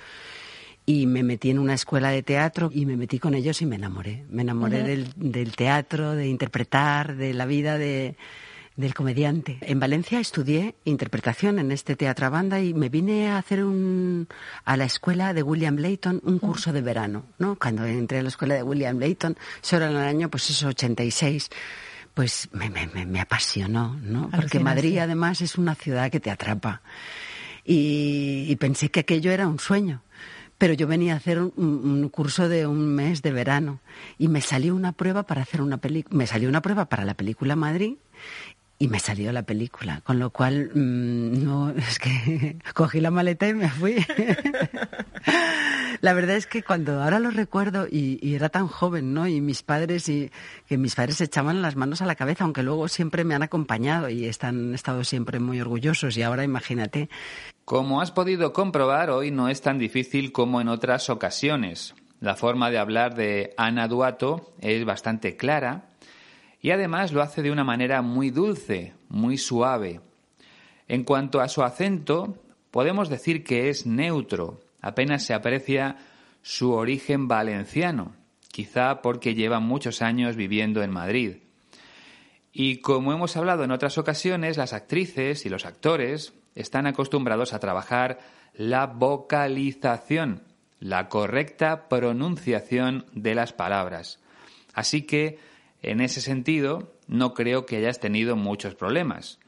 y 0.86 1.06
me 1.06 1.24
metí 1.24 1.50
en 1.50 1.58
una 1.58 1.74
escuela 1.74 2.10
de 2.10 2.22
teatro 2.22 2.70
y 2.72 2.86
me 2.86 2.96
metí 2.96 3.18
con 3.18 3.34
ellos 3.34 3.60
y 3.62 3.66
me 3.66 3.74
enamoré. 3.74 4.24
Me 4.30 4.42
enamoré 4.42 4.84
del, 4.84 5.08
del, 5.16 5.56
teatro, 5.56 6.12
de 6.12 6.28
interpretar, 6.28 7.16
de 7.16 7.34
la 7.34 7.44
vida 7.44 7.76
de, 7.76 8.16
del 8.76 8.94
comediante. 8.94 9.58
En 9.62 9.80
Valencia 9.80 10.20
estudié 10.20 10.74
interpretación 10.84 11.58
en 11.58 11.72
este 11.72 11.96
teatro 11.96 12.30
banda 12.30 12.60
y 12.60 12.74
me 12.74 12.88
vine 12.88 13.28
a 13.28 13.38
hacer 13.38 13.64
un, 13.64 14.28
a 14.64 14.76
la 14.76 14.84
escuela 14.84 15.32
de 15.32 15.42
William 15.42 15.76
Layton 15.76 16.20
un 16.24 16.38
curso 16.38 16.72
de 16.72 16.82
verano, 16.82 17.24
¿no? 17.38 17.56
Cuando 17.56 17.84
entré 17.86 18.18
a 18.18 18.22
la 18.22 18.28
escuela 18.28 18.54
de 18.54 18.62
William 18.62 18.98
Layton, 18.98 19.36
eso 19.62 19.76
era 19.76 19.90
en 19.90 19.96
el 19.96 20.02
año, 20.02 20.28
pues 20.28 20.50
eso, 20.50 20.68
86 20.68 21.50
pues 22.12 22.48
me, 22.52 22.70
me, 22.70 22.86
me, 23.04 23.20
apasionó, 23.20 23.94
¿no? 24.02 24.30
Porque 24.30 24.58
Madrid 24.58 24.96
además 24.96 25.42
es 25.42 25.58
una 25.58 25.74
ciudad 25.74 26.10
que 26.10 26.18
te 26.18 26.30
atrapa. 26.30 26.80
Y, 27.62 28.46
y, 28.48 28.56
pensé 28.56 28.90
que 28.90 29.00
aquello 29.00 29.32
era 29.32 29.46
un 29.46 29.58
sueño. 29.58 30.02
Pero 30.56 30.72
yo 30.72 30.86
venía 30.86 31.12
a 31.12 31.18
hacer 31.18 31.38
un, 31.38 31.52
un, 31.58 32.08
curso 32.08 32.48
de 32.48 32.66
un 32.66 32.94
mes 32.94 33.20
de 33.20 33.32
verano 33.32 33.80
y 34.16 34.28
me 34.28 34.40
salió 34.40 34.74
una 34.74 34.92
prueba 34.92 35.24
para 35.24 35.42
hacer 35.42 35.60
una 35.60 35.76
película, 35.76 36.16
me 36.16 36.26
salió 36.26 36.48
una 36.48 36.62
prueba 36.62 36.86
para 36.86 37.04
la 37.04 37.12
película 37.12 37.54
Madrid 37.54 37.96
y 38.78 38.88
me 38.88 38.98
salió 38.98 39.32
la 39.32 39.42
película, 39.42 40.02
con 40.04 40.18
lo 40.18 40.30
cual 40.30 40.70
mmm, 40.74 41.44
no 41.44 41.70
es 41.76 41.98
que 41.98 42.58
cogí 42.74 43.00
la 43.00 43.10
maleta 43.10 43.48
y 43.48 43.54
me 43.54 43.70
fui. 43.70 43.96
la 46.00 46.12
verdad 46.12 46.36
es 46.36 46.46
que 46.46 46.62
cuando 46.62 47.02
ahora 47.02 47.18
lo 47.18 47.30
recuerdo 47.30 47.86
y, 47.90 48.18
y, 48.20 48.34
era 48.34 48.50
tan 48.50 48.68
joven, 48.68 49.14
¿no? 49.14 49.26
Y 49.26 49.40
mis 49.40 49.62
padres 49.62 50.08
y 50.08 50.30
que 50.66 50.76
mis 50.76 50.94
padres 50.94 51.20
echaban 51.20 51.62
las 51.62 51.76
manos 51.76 52.02
a 52.02 52.06
la 52.06 52.16
cabeza, 52.16 52.44
aunque 52.44 52.62
luego 52.62 52.88
siempre 52.88 53.24
me 53.24 53.34
han 53.34 53.42
acompañado 53.42 54.10
y 54.10 54.26
están 54.26 54.74
estado 54.74 55.04
siempre 55.04 55.40
muy 55.40 55.60
orgullosos 55.60 56.16
y 56.16 56.22
ahora 56.22 56.44
imagínate. 56.44 57.08
Como 57.64 58.00
has 58.00 58.12
podido 58.12 58.52
comprobar, 58.52 59.10
hoy 59.10 59.30
no 59.30 59.48
es 59.48 59.62
tan 59.62 59.78
difícil 59.78 60.32
como 60.32 60.60
en 60.60 60.68
otras 60.68 61.08
ocasiones. 61.08 61.94
La 62.20 62.36
forma 62.36 62.70
de 62.70 62.78
hablar 62.78 63.14
de 63.14 63.54
Ana 63.56 63.88
Duato 63.88 64.54
es 64.60 64.84
bastante 64.84 65.36
clara 65.36 65.95
y 66.66 66.72
además 66.72 67.12
lo 67.12 67.22
hace 67.22 67.42
de 67.42 67.52
una 67.52 67.62
manera 67.62 68.02
muy 68.02 68.30
dulce, 68.30 68.92
muy 69.08 69.38
suave. 69.38 70.00
En 70.88 71.04
cuanto 71.04 71.40
a 71.40 71.46
su 71.46 71.62
acento, 71.62 72.42
podemos 72.72 73.08
decir 73.08 73.44
que 73.44 73.68
es 73.68 73.86
neutro, 73.86 74.58
apenas 74.80 75.22
se 75.22 75.32
aprecia 75.32 75.96
su 76.42 76.72
origen 76.72 77.28
valenciano, 77.28 78.16
quizá 78.50 79.00
porque 79.00 79.36
lleva 79.36 79.60
muchos 79.60 80.02
años 80.02 80.34
viviendo 80.34 80.82
en 80.82 80.90
Madrid. 80.90 81.36
Y 82.52 82.78
como 82.78 83.12
hemos 83.12 83.36
hablado 83.36 83.62
en 83.62 83.70
otras 83.70 83.96
ocasiones, 83.96 84.56
las 84.56 84.72
actrices 84.72 85.46
y 85.46 85.48
los 85.48 85.66
actores 85.66 86.32
están 86.56 86.88
acostumbrados 86.88 87.52
a 87.52 87.60
trabajar 87.60 88.18
la 88.54 88.86
vocalización, 88.88 90.42
la 90.80 91.08
correcta 91.08 91.88
pronunciación 91.88 93.06
de 93.12 93.36
las 93.36 93.52
palabras. 93.52 94.18
Así 94.74 95.02
que 95.02 95.38
en 95.90 96.00
ese 96.00 96.20
sentido, 96.20 96.92
no 97.06 97.34
creo 97.34 97.66
que 97.66 97.76
hayas 97.76 98.00
tenido 98.00 98.36
muchos 98.36 98.74
problemas. 98.74 99.38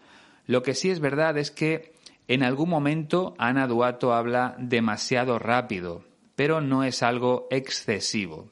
Lo 0.47 0.63
que 0.63 0.75
sí 0.75 0.91
es 0.91 1.01
verdad 1.01 1.37
es 1.37 1.51
que 1.51 1.93
en 2.29 2.43
algún 2.43 2.69
momento 2.69 3.35
Ana 3.39 3.67
Duato 3.67 4.13
habla 4.13 4.55
demasiado 4.59 5.39
rápido, 5.39 6.05
pero 6.37 6.61
no 6.61 6.85
es 6.85 7.03
algo 7.03 7.49
excesivo. 7.51 8.49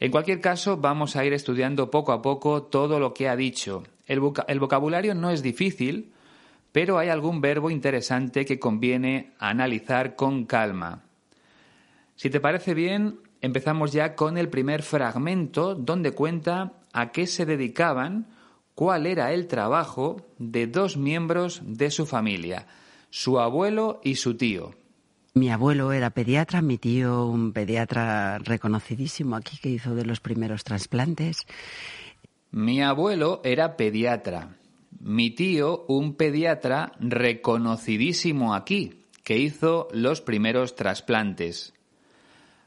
En 0.00 0.10
cualquier 0.10 0.40
caso, 0.40 0.76
vamos 0.76 1.16
a 1.16 1.24
ir 1.24 1.32
estudiando 1.32 1.90
poco 1.90 2.12
a 2.12 2.22
poco 2.22 2.62
todo 2.62 2.98
lo 2.98 3.14
que 3.14 3.28
ha 3.28 3.36
dicho. 3.36 3.84
El, 4.06 4.20
vocabulario 4.20 5.14
no 5.14 5.30
es 5.30 5.42
difícil, 5.42 6.12
pero 6.72 6.98
hay 6.98 7.08
algún 7.08 7.40
verbo 7.40 7.70
interesante 7.70 8.44
que 8.44 8.58
conviene 8.58 9.32
analizar 9.38 10.16
con 10.16 10.44
calma. 10.44 11.04
Si 12.16 12.30
te 12.30 12.40
parece 12.40 12.74
bien, 12.74 13.18
empezamos 13.40 13.92
ya 13.92 14.14
con 14.14 14.38
el 14.38 14.48
primer 14.48 14.82
fragmento 14.82 15.74
donde 15.74 16.12
cuenta 16.12 16.72
a 16.92 17.12
qué 17.12 17.26
se 17.26 17.46
dedicaban, 17.46 18.28
cuál 18.74 19.06
era 19.06 19.32
el 19.32 19.46
trabajo 19.46 20.26
de 20.38 20.66
dos 20.66 20.96
miembros 20.96 21.62
de 21.64 21.90
su 21.90 22.06
familia, 22.06 22.66
su 23.10 23.38
abuelo 23.38 24.00
y 24.02 24.16
su 24.16 24.36
tío. 24.36 24.74
Mi 25.34 25.50
abuelo 25.50 25.92
era 25.92 26.10
pediatra, 26.10 26.62
mi 26.62 26.78
tío 26.78 27.26
un 27.26 27.52
pediatra 27.52 28.38
reconocidísimo 28.38 29.34
aquí 29.34 29.58
que 29.58 29.68
hizo 29.68 29.96
de 29.96 30.04
los 30.04 30.20
primeros 30.20 30.62
trasplantes. 30.62 31.38
Mi 32.52 32.82
abuelo 32.82 33.40
era 33.42 33.76
pediatra, 33.76 34.56
mi 35.00 35.30
tío 35.30 35.84
un 35.88 36.14
pediatra 36.14 36.92
reconocidísimo 37.00 38.54
aquí 38.54 39.02
que 39.24 39.38
hizo 39.38 39.88
los 39.92 40.20
primeros 40.20 40.76
trasplantes. 40.76 41.74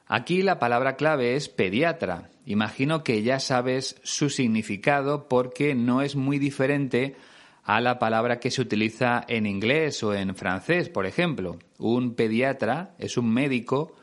Aquí 0.08 0.42
la 0.42 0.58
palabra 0.58 0.96
clave 0.96 1.36
es 1.36 1.50
pediatra. 1.50 2.30
Imagino 2.46 3.04
que 3.04 3.24
ya 3.24 3.40
sabes 3.40 4.00
su 4.04 4.30
significado 4.30 5.28
porque 5.28 5.76
no 5.76 6.02
es 6.02 6.16
muy 6.16 6.40
diferente 6.40 7.16
a 7.64 7.82
la 7.82 8.00
palabra 8.00 8.40
que 8.40 8.50
se 8.50 8.62
utiliza 8.62 9.26
en 9.28 9.46
inglés 9.46 10.02
o 10.04 10.14
en 10.14 10.34
francés, 10.36 10.88
por 10.88 11.06
ejemplo. 11.06 11.60
Un 11.78 12.16
pediatra 12.16 12.96
es 12.98 13.18
un 13.18 13.30
médico 13.34 13.96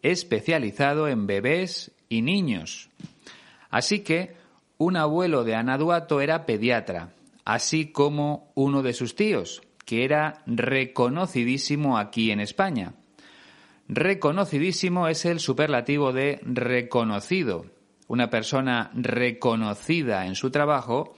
especializado 0.00 1.08
en 1.08 1.26
bebés 1.26 1.90
y 2.08 2.22
niños. 2.22 2.88
Así 3.68 4.00
que 4.00 4.36
un 4.78 4.96
abuelo 4.96 5.42
de 5.42 5.56
Anaduato 5.56 6.20
era 6.20 6.46
pediatra, 6.46 7.10
así 7.44 7.90
como 7.90 8.52
uno 8.54 8.82
de 8.82 8.92
sus 8.92 9.16
tíos, 9.16 9.62
que 9.84 10.04
era 10.04 10.44
reconocidísimo 10.46 11.98
aquí 11.98 12.30
en 12.30 12.38
España. 12.38 12.94
Reconocidísimo 13.88 15.08
es 15.08 15.24
el 15.24 15.40
superlativo 15.40 16.12
de 16.12 16.40
reconocido. 16.42 17.64
Una 18.06 18.28
persona 18.28 18.90
reconocida 18.94 20.26
en 20.26 20.34
su 20.34 20.50
trabajo 20.50 21.14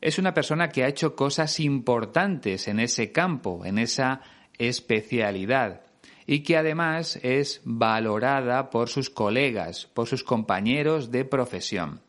es 0.00 0.18
una 0.18 0.32
persona 0.32 0.70
que 0.70 0.84
ha 0.84 0.88
hecho 0.88 1.14
cosas 1.14 1.60
importantes 1.60 2.66
en 2.66 2.80
ese 2.80 3.12
campo, 3.12 3.66
en 3.66 3.78
esa 3.78 4.22
especialidad, 4.56 5.82
y 6.26 6.42
que 6.42 6.56
además 6.56 7.18
es 7.22 7.60
valorada 7.64 8.70
por 8.70 8.88
sus 8.88 9.10
colegas, 9.10 9.86
por 9.92 10.06
sus 10.06 10.24
compañeros 10.24 11.10
de 11.10 11.26
profesión. 11.26 12.00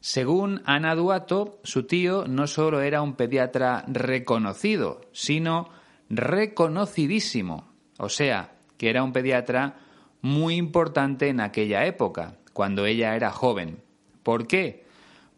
Según 0.00 0.62
Ana 0.64 0.94
Duato, 0.94 1.60
su 1.64 1.86
tío 1.86 2.24
no 2.26 2.46
solo 2.46 2.80
era 2.80 3.02
un 3.02 3.14
pediatra 3.14 3.84
reconocido, 3.88 5.02
sino 5.12 5.68
reconocidísimo, 6.08 7.72
o 7.98 8.08
sea, 8.08 8.52
que 8.82 8.90
era 8.90 9.04
un 9.04 9.12
pediatra 9.12 9.76
muy 10.22 10.56
importante 10.56 11.28
en 11.28 11.38
aquella 11.38 11.86
época, 11.86 12.34
cuando 12.52 12.84
ella 12.84 13.14
era 13.14 13.30
joven. 13.30 13.80
¿Por 14.24 14.48
qué? 14.48 14.86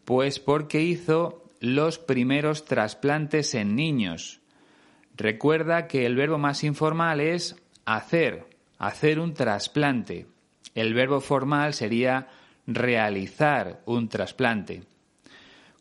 Pues 0.03 0.39
porque 0.39 0.81
hizo 0.81 1.43
los 1.59 1.99
primeros 1.99 2.65
trasplantes 2.65 3.53
en 3.53 3.75
niños. 3.75 4.41
Recuerda 5.15 5.85
que 5.85 6.07
el 6.07 6.15
verbo 6.15 6.39
más 6.39 6.63
informal 6.63 7.21
es 7.21 7.55
hacer, 7.85 8.47
hacer 8.79 9.19
un 9.19 9.35
trasplante. 9.35 10.25
El 10.73 10.95
verbo 10.95 11.21
formal 11.21 11.75
sería 11.75 12.29
realizar 12.65 13.83
un 13.85 14.09
trasplante. 14.09 14.85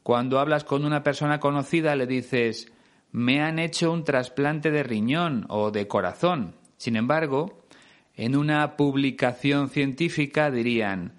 Cuando 0.03 0.39
hablas 0.39 0.65
con 0.65 0.85
una 0.85 1.03
persona 1.03 1.41
conocida 1.41 1.97
le 1.97 2.07
dices 2.07 2.71
me 3.11 3.41
han 3.41 3.59
hecho 3.59 3.91
un 3.91 4.05
trasplante 4.05 4.71
de 4.71 4.83
riñón 4.83 5.47
o 5.49 5.71
de 5.71 5.89
corazón. 5.89 6.57
Sin 6.85 6.97
embargo, 6.97 7.65
en 8.15 8.37
una 8.37 8.77
publicación 8.77 9.71
científica 9.71 10.51
dirían 10.51 11.15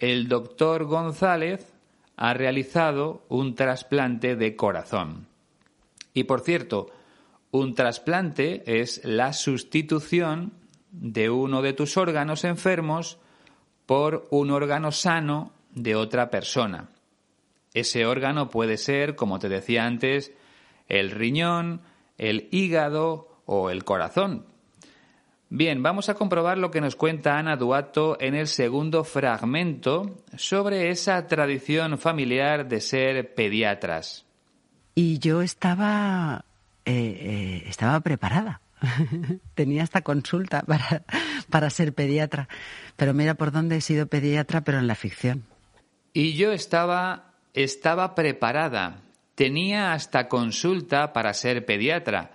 el 0.00 0.26
doctor 0.26 0.86
González 0.86 1.72
ha 2.16 2.34
realizado 2.34 3.24
un 3.28 3.54
trasplante 3.54 4.34
de 4.34 4.56
corazón. 4.56 5.28
Y 6.14 6.24
por 6.24 6.40
cierto, 6.40 6.90
un 7.52 7.76
trasplante 7.76 8.64
es 8.66 9.02
la 9.04 9.32
sustitución 9.32 10.52
de 10.90 11.30
uno 11.30 11.62
de 11.62 11.74
tus 11.74 11.96
órganos 11.96 12.42
enfermos 12.42 13.18
por 13.86 14.26
un 14.32 14.50
órgano 14.50 14.90
sano 14.90 15.52
de 15.76 15.94
otra 15.94 16.28
persona. 16.28 16.88
Ese 17.72 18.04
órgano 18.04 18.50
puede 18.50 18.78
ser, 18.78 19.14
como 19.14 19.38
te 19.38 19.48
decía 19.48 19.86
antes, 19.86 20.32
el 20.88 21.12
riñón, 21.12 21.82
el 22.18 22.48
hígado 22.50 23.28
o 23.46 23.70
el 23.70 23.84
corazón. 23.84 24.52
Bien, 25.56 25.84
vamos 25.84 26.08
a 26.08 26.14
comprobar 26.14 26.58
lo 26.58 26.72
que 26.72 26.80
nos 26.80 26.96
cuenta 26.96 27.38
Ana 27.38 27.54
Duato 27.54 28.16
en 28.20 28.34
el 28.34 28.48
segundo 28.48 29.04
fragmento 29.04 30.24
sobre 30.36 30.90
esa 30.90 31.28
tradición 31.28 31.96
familiar 31.96 32.66
de 32.66 32.80
ser 32.80 33.34
pediatras. 33.36 34.24
Y 34.96 35.20
yo 35.20 35.42
estaba, 35.42 36.44
eh, 36.84 36.92
eh, 36.92 37.64
estaba 37.68 38.00
preparada. 38.00 38.62
Tenía 39.54 39.84
esta 39.84 40.02
consulta 40.02 40.62
para, 40.62 41.04
para 41.50 41.70
ser 41.70 41.94
pediatra. 41.94 42.48
Pero 42.96 43.14
mira 43.14 43.34
por 43.34 43.52
dónde 43.52 43.76
he 43.76 43.80
sido 43.80 44.08
pediatra, 44.08 44.62
pero 44.62 44.80
en 44.80 44.88
la 44.88 44.96
ficción. 44.96 45.44
Y 46.12 46.32
yo 46.32 46.50
estaba, 46.50 47.30
estaba 47.52 48.16
preparada. 48.16 49.02
Tenía 49.36 49.92
hasta 49.92 50.26
consulta 50.26 51.12
para 51.12 51.32
ser 51.32 51.64
pediatra. 51.64 52.32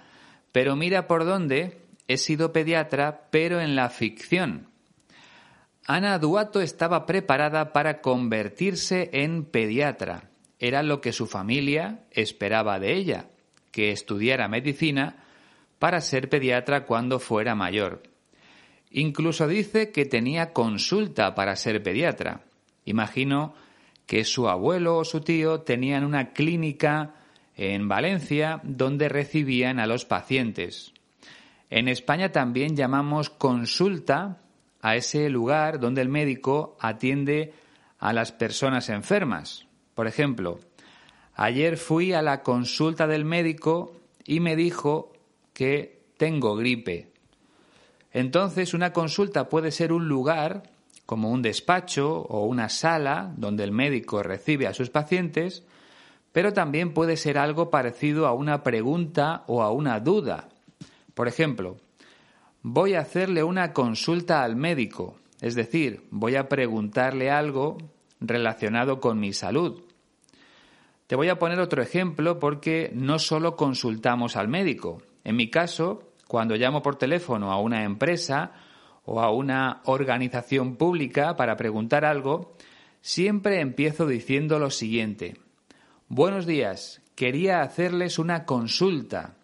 Pero 0.53 0.77
mira 0.77 1.05
por 1.05 1.25
dónde 1.25 1.88
he 2.09 2.17
sido 2.17 2.51
pediatra, 2.51 3.27
pero 3.29 3.61
en 3.61 3.75
la 3.75 3.89
ficción. 3.89 4.67
Ana 5.85 6.17
Duato 6.17 6.59
estaba 6.59 7.05
preparada 7.05 7.71
para 7.71 8.01
convertirse 8.01 9.11
en 9.13 9.45
pediatra. 9.45 10.31
Era 10.57 10.81
lo 10.81 11.01
que 11.01 11.13
su 11.13 11.27
familia 11.27 12.05
esperaba 12.09 12.79
de 12.79 12.95
ella, 12.95 13.29
que 13.71 13.91
estudiara 13.91 14.47
medicina 14.47 15.23
para 15.77 16.01
ser 16.01 16.29
pediatra 16.29 16.85
cuando 16.85 17.19
fuera 17.19 17.53
mayor. 17.53 18.01
Incluso 18.89 19.47
dice 19.47 19.91
que 19.91 20.05
tenía 20.05 20.51
consulta 20.51 21.35
para 21.35 21.55
ser 21.55 21.83
pediatra. 21.83 22.41
Imagino 22.85 23.53
que 24.07 24.23
su 24.23 24.49
abuelo 24.49 24.97
o 24.97 25.05
su 25.05 25.21
tío 25.21 25.61
tenían 25.61 26.03
una 26.03 26.33
clínica 26.33 27.13
en 27.55 27.87
Valencia 27.87 28.61
donde 28.63 29.09
recibían 29.09 29.79
a 29.79 29.85
los 29.85 30.05
pacientes. 30.05 30.93
En 31.69 31.87
España 31.87 32.31
también 32.31 32.75
llamamos 32.75 33.29
consulta 33.29 34.37
a 34.81 34.95
ese 34.95 35.29
lugar 35.29 35.79
donde 35.79 36.01
el 36.01 36.09
médico 36.09 36.77
atiende 36.79 37.53
a 37.99 38.13
las 38.13 38.31
personas 38.31 38.89
enfermas. 38.89 39.67
Por 39.93 40.07
ejemplo, 40.07 40.59
ayer 41.35 41.77
fui 41.77 42.13
a 42.13 42.21
la 42.21 42.41
consulta 42.41 43.05
del 43.07 43.25
médico 43.25 43.93
y 44.25 44.39
me 44.39 44.55
dijo 44.55 45.13
que 45.53 46.01
tengo 46.17 46.55
gripe. 46.55 47.11
Entonces, 48.11 48.73
una 48.73 48.91
consulta 48.91 49.49
puede 49.49 49.71
ser 49.71 49.93
un 49.93 50.07
lugar, 50.07 50.63
como 51.05 51.29
un 51.29 51.41
despacho 51.41 52.21
o 52.21 52.45
una 52.45 52.69
sala, 52.69 53.33
donde 53.37 53.63
el 53.63 53.71
médico 53.71 54.23
recibe 54.23 54.67
a 54.67 54.73
sus 54.73 54.89
pacientes, 54.89 55.63
pero 56.31 56.53
también 56.53 56.93
puede 56.93 57.17
ser 57.17 57.37
algo 57.37 57.69
parecido 57.69 58.25
a 58.27 58.33
una 58.33 58.63
pregunta 58.63 59.43
o 59.47 59.61
a 59.61 59.71
una 59.71 59.99
duda. 59.99 60.48
Por 61.19 61.27
ejemplo, 61.27 61.75
voy 62.61 62.93
a 62.93 63.01
hacerle 63.01 63.43
una 63.43 63.73
consulta 63.73 64.41
al 64.41 64.55
médico, 64.55 65.17
es 65.41 65.53
decir, 65.53 66.03
voy 66.11 66.37
a 66.37 66.47
preguntarle 66.47 67.29
algo 67.29 67.77
relacionado 68.21 69.01
con 69.01 69.19
mi 69.19 69.33
salud. 69.33 69.81
Te 71.07 71.17
voy 71.17 71.27
a 71.27 71.37
poner 71.37 71.59
otro 71.59 71.81
ejemplo 71.81 72.39
porque 72.39 72.89
no 72.95 73.19
solo 73.19 73.57
consultamos 73.57 74.37
al 74.37 74.47
médico, 74.47 75.01
en 75.25 75.35
mi 75.35 75.49
caso, 75.49 76.13
cuando 76.25 76.55
llamo 76.55 76.81
por 76.81 76.95
teléfono 76.95 77.51
a 77.51 77.59
una 77.59 77.83
empresa 77.83 78.53
o 79.03 79.19
a 79.19 79.29
una 79.29 79.81
organización 79.87 80.77
pública 80.77 81.35
para 81.35 81.57
preguntar 81.57 82.05
algo, 82.05 82.53
siempre 83.01 83.59
empiezo 83.59 84.07
diciendo 84.07 84.57
lo 84.57 84.69
siguiente. 84.69 85.35
Buenos 86.07 86.45
días, 86.45 87.01
quería 87.15 87.59
hacerles 87.59 88.19
una 88.19 88.45
consulta. 88.45 89.35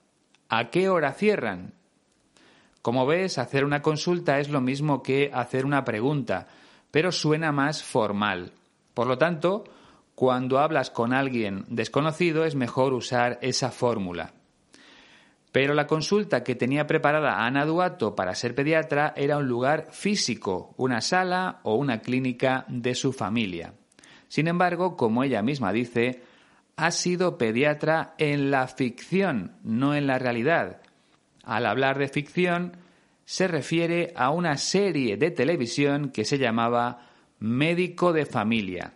¿A 0.49 0.69
qué 0.69 0.89
hora 0.89 1.13
cierran? 1.13 1.73
Como 2.81 3.05
ves, 3.07 3.39
hacer 3.39 3.65
una 3.65 3.81
consulta 3.81 4.39
es 4.39 4.49
lo 4.49 4.61
mismo 4.61 5.01
que 5.01 5.31
hacer 5.33 5.65
una 5.65 5.83
pregunta, 5.83 6.47
pero 6.91 7.11
suena 7.11 7.51
más 7.51 7.81
formal. 7.81 8.51
Por 8.93 9.07
lo 9.07 9.17
tanto, 9.17 9.63
cuando 10.13 10.59
hablas 10.59 10.91
con 10.91 11.11
alguien 11.11 11.65
desconocido 11.67 12.45
es 12.45 12.55
mejor 12.55 12.93
usar 12.93 13.39
esa 13.41 13.71
fórmula. 13.71 14.33
Pero 15.51 15.73
la 15.73 15.87
consulta 15.87 16.43
que 16.43 16.53
tenía 16.53 16.85
preparada 16.85 17.45
Ana 17.45 17.65
Duato 17.65 18.15
para 18.15 18.35
ser 18.35 18.53
pediatra 18.53 19.13
era 19.15 19.37
un 19.37 19.47
lugar 19.47 19.87
físico, 19.91 20.73
una 20.77 21.01
sala 21.01 21.59
o 21.63 21.75
una 21.75 22.01
clínica 22.01 22.65
de 22.67 22.93
su 22.93 23.13
familia. 23.13 23.73
Sin 24.27 24.47
embargo, 24.47 24.95
como 24.95 25.23
ella 25.23 25.41
misma 25.41 25.71
dice, 25.71 26.21
ha 26.77 26.91
sido 26.91 27.37
pediatra 27.37 28.15
en 28.17 28.51
la 28.51 28.67
ficción, 28.67 29.57
no 29.63 29.95
en 29.95 30.07
la 30.07 30.19
realidad. 30.19 30.81
Al 31.43 31.65
hablar 31.65 31.97
de 31.97 32.07
ficción, 32.07 32.77
se 33.25 33.47
refiere 33.47 34.13
a 34.15 34.29
una 34.29 34.57
serie 34.57 35.17
de 35.17 35.31
televisión 35.31 36.09
que 36.09 36.25
se 36.25 36.37
llamaba 36.37 37.07
Médico 37.39 38.13
de 38.13 38.25
Familia. 38.25 38.93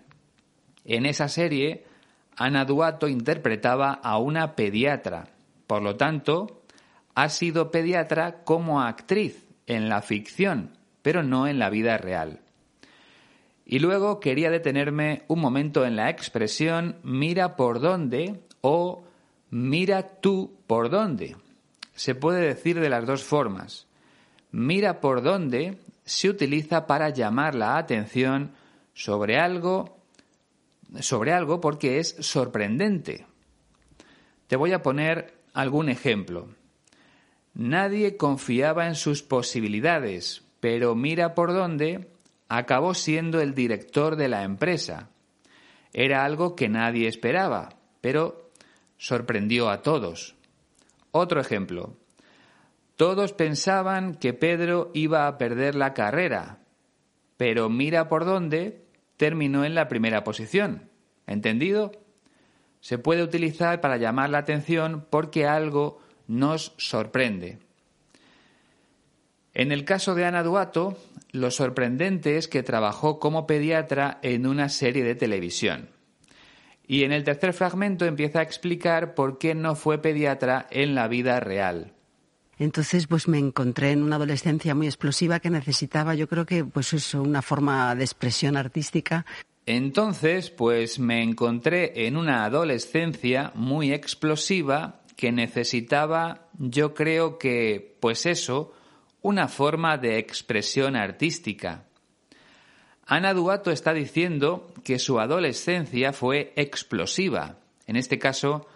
En 0.86 1.06
esa 1.06 1.28
serie, 1.28 1.86
Ana 2.36 2.66
Duato 2.66 3.08
interpretaba 3.08 3.94
a 3.94 4.18
una 4.18 4.56
pediatra 4.56 5.30
por 5.70 5.84
lo 5.84 5.98
tanto, 5.98 6.64
ha 7.14 7.30
sido 7.30 7.70
pediatra 7.70 8.44
como 8.44 8.82
actriz 8.82 9.46
en 9.68 9.88
la 9.88 10.02
ficción, 10.02 10.72
pero 11.04 11.22
no 11.22 11.46
en 11.46 11.60
la 11.60 11.70
vida 11.70 12.00
real. 12.00 12.40
Y 13.72 13.78
luego 13.78 14.20
quería 14.20 14.50
detenerme 14.50 15.22
un 15.28 15.40
momento 15.40 15.86
en 15.86 15.96
la 15.96 16.10
expresión 16.10 16.96
mira 17.04 17.56
por 17.56 17.80
dónde 17.80 18.40
o 18.62 19.04
mira 19.52 20.20
tú 20.22 20.58
por 20.66 20.90
dónde. 20.90 21.36
Se 21.94 22.16
puede 22.16 22.42
decir 22.42 22.80
de 22.80 22.90
las 22.90 23.06
dos 23.06 23.24
formas. 23.24 23.86
Mira 24.52 25.00
por 25.00 25.22
dónde 25.22 25.78
se 26.04 26.30
utiliza 26.30 26.88
para 26.88 27.10
llamar 27.10 27.54
la 27.54 27.78
atención 27.78 28.54
sobre 28.96 29.38
algo 29.38 30.00
sobre 31.00 31.34
algo 31.34 31.62
porque 31.62 32.00
es 32.00 32.16
sorprendente. 32.22 33.28
Te 34.48 34.56
voy 34.56 34.74
a 34.74 34.82
poner 34.82 35.36
algún 35.54 35.90
ejemplo. 35.90 36.48
Nadie 37.54 38.18
confiaba 38.18 38.88
en 38.88 38.96
sus 38.96 39.22
posibilidades, 39.22 40.42
pero 40.60 40.96
mira 40.96 41.36
por 41.36 41.54
dónde 41.54 42.08
acabó 42.50 42.94
siendo 42.94 43.40
el 43.40 43.54
director 43.54 44.16
de 44.16 44.28
la 44.28 44.44
empresa. 44.44 45.10
Era 45.94 46.26
algo 46.26 46.56
que 46.56 46.68
nadie 46.68 47.08
esperaba, 47.08 47.70
pero 48.02 48.52
sorprendió 48.98 49.70
a 49.70 49.82
todos. 49.82 50.36
Otro 51.12 51.40
ejemplo. 51.40 51.96
Todos 52.98 53.32
pensaban 53.32 54.16
que 54.16 54.34
Pedro 54.34 54.92
iba 54.94 55.28
a 55.28 55.38
perder 55.38 55.76
la 55.76 55.94
carrera, 55.94 56.60
pero 57.38 57.70
mira 57.70 58.10
por 58.10 58.26
dónde 58.26 58.84
terminó 59.16 59.64
en 59.64 59.74
la 59.74 59.88
primera 59.88 60.26
posición. 60.26 60.90
¿Entendido? 61.26 61.92
se 62.82 62.98
puede 62.98 63.24
utilizar 63.24 63.82
para 63.82 63.98
llamar 63.98 64.30
la 64.30 64.40
atención 64.40 65.06
porque 65.10 65.46
algo 65.46 66.00
nos 66.28 66.74
sorprende. 66.78 67.60
En 69.54 69.72
el 69.72 69.84
caso 69.84 70.16
de 70.16 70.26
Ana 70.26 70.44
Duato, 70.44 70.98
lo 71.32 71.52
sorprendente 71.52 72.38
es 72.38 72.48
que 72.48 72.64
trabajó 72.64 73.20
como 73.20 73.46
pediatra 73.46 74.20
en 74.22 74.48
una 74.48 74.70
serie 74.70 75.04
de 75.04 75.16
televisión. 75.16 75.90
Y 76.88 77.04
en 77.04 77.12
el 77.12 77.24
tercer 77.24 77.54
fragmento 77.54 78.06
empieza 78.06 78.40
a 78.40 78.44
explicar 78.44 79.14
por 79.14 79.38
qué 79.38 79.54
no 79.54 79.76
fue 79.76 80.00
pediatra 80.00 80.68
en 80.72 80.96
la 80.96 81.08
vida 81.08 81.40
real. 81.40 81.94
Entonces, 82.58 83.08
pues 83.08 83.28
me 83.28 83.38
encontré 83.38 83.92
en 83.92 84.04
una 84.04 84.18
adolescencia 84.18 84.76
muy 84.76 84.88
explosiva 84.88 85.40
que 85.40 85.50
necesitaba, 85.50 86.16
yo 86.16 86.28
creo 86.28 86.46
que, 86.46 86.66
pues 86.66 86.92
eso, 86.94 87.22
una 87.22 87.42
forma 87.42 87.96
de 87.96 88.04
expresión 88.04 88.58
artística. 88.58 89.26
Entonces, 89.66 90.50
pues 90.50 91.00
me 91.00 91.22
encontré 91.22 92.08
en 92.08 92.18
una 92.18 92.44
adolescencia 92.44 93.52
muy 93.56 93.94
explosiva 93.94 95.02
que 95.16 95.32
necesitaba, 95.32 96.50
yo 96.58 96.94
creo 96.94 97.38
que, 97.38 97.98
pues 98.00 98.26
eso, 98.26 98.74
una 99.22 99.48
forma 99.48 99.98
de 99.98 100.18
expresión 100.18 100.96
artística. 100.96 101.86
Ana 103.06 103.34
Duato 103.34 103.72
está 103.72 103.94
diciendo 103.94 104.72
que 104.84 105.00
su 105.00 105.20
adolescencia 105.20 106.14
fue 106.14 106.54
explosiva. 106.56 107.58
En 107.88 107.96
este 107.96 108.20
caso, 108.20 108.68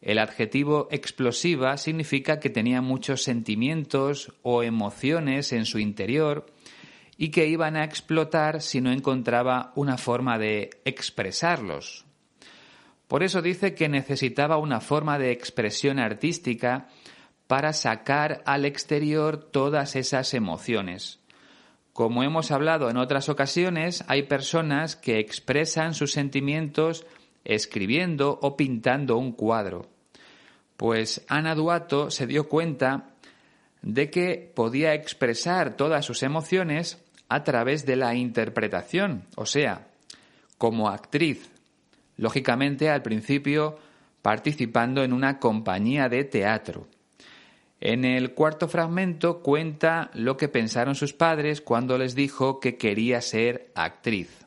el 0.00 0.18
adjetivo 0.18 0.88
explosiva 0.90 1.76
significa 1.76 2.40
que 2.40 2.50
tenía 2.50 2.80
muchos 2.80 3.22
sentimientos 3.22 4.32
o 4.42 4.62
emociones 4.62 5.52
en 5.52 5.66
su 5.66 5.78
interior 5.78 6.46
y 7.16 7.30
que 7.30 7.46
iban 7.46 7.76
a 7.76 7.84
explotar 7.84 8.62
si 8.62 8.80
no 8.80 8.90
encontraba 8.90 9.72
una 9.76 9.98
forma 9.98 10.38
de 10.38 10.70
expresarlos. 10.84 12.04
Por 13.06 13.22
eso 13.22 13.42
dice 13.42 13.74
que 13.74 13.88
necesitaba 13.88 14.56
una 14.56 14.80
forma 14.80 15.18
de 15.18 15.32
expresión 15.32 15.98
artística 15.98 16.88
para 17.46 17.72
sacar 17.72 18.42
al 18.46 18.64
exterior 18.64 19.36
todas 19.36 19.96
esas 19.96 20.34
emociones. 20.34 21.20
Como 21.92 22.22
hemos 22.22 22.50
hablado 22.50 22.88
en 22.88 22.96
otras 22.96 23.28
ocasiones, 23.28 24.04
hay 24.08 24.22
personas 24.22 24.96
que 24.96 25.18
expresan 25.18 25.92
sus 25.92 26.12
sentimientos 26.12 27.04
escribiendo 27.44 28.38
o 28.40 28.56
pintando 28.56 29.18
un 29.18 29.32
cuadro. 29.32 29.90
Pues 30.76 31.24
Ana 31.28 31.54
Duato 31.54 32.10
se 32.10 32.26
dio 32.26 32.48
cuenta 32.48 33.10
de 33.82 34.10
que 34.10 34.52
podía 34.54 34.94
expresar 34.94 35.76
todas 35.76 36.04
sus 36.04 36.22
emociones 36.22 37.04
a 37.28 37.44
través 37.44 37.84
de 37.84 37.96
la 37.96 38.14
interpretación, 38.14 39.24
o 39.36 39.46
sea, 39.46 39.88
como 40.58 40.88
actriz. 40.88 41.50
Lógicamente, 42.16 42.88
al 42.88 43.02
principio 43.02 43.78
participando 44.22 45.02
en 45.02 45.12
una 45.12 45.38
compañía 45.38 46.08
de 46.08 46.24
teatro. 46.24 46.86
En 47.84 48.04
el 48.04 48.32
cuarto 48.32 48.68
fragmento 48.68 49.42
cuenta 49.42 50.12
lo 50.14 50.36
que 50.36 50.46
pensaron 50.46 50.94
sus 50.94 51.12
padres 51.12 51.60
cuando 51.60 51.98
les 51.98 52.14
dijo 52.14 52.60
que 52.60 52.76
quería 52.76 53.20
ser 53.20 53.72
actriz. 53.74 54.46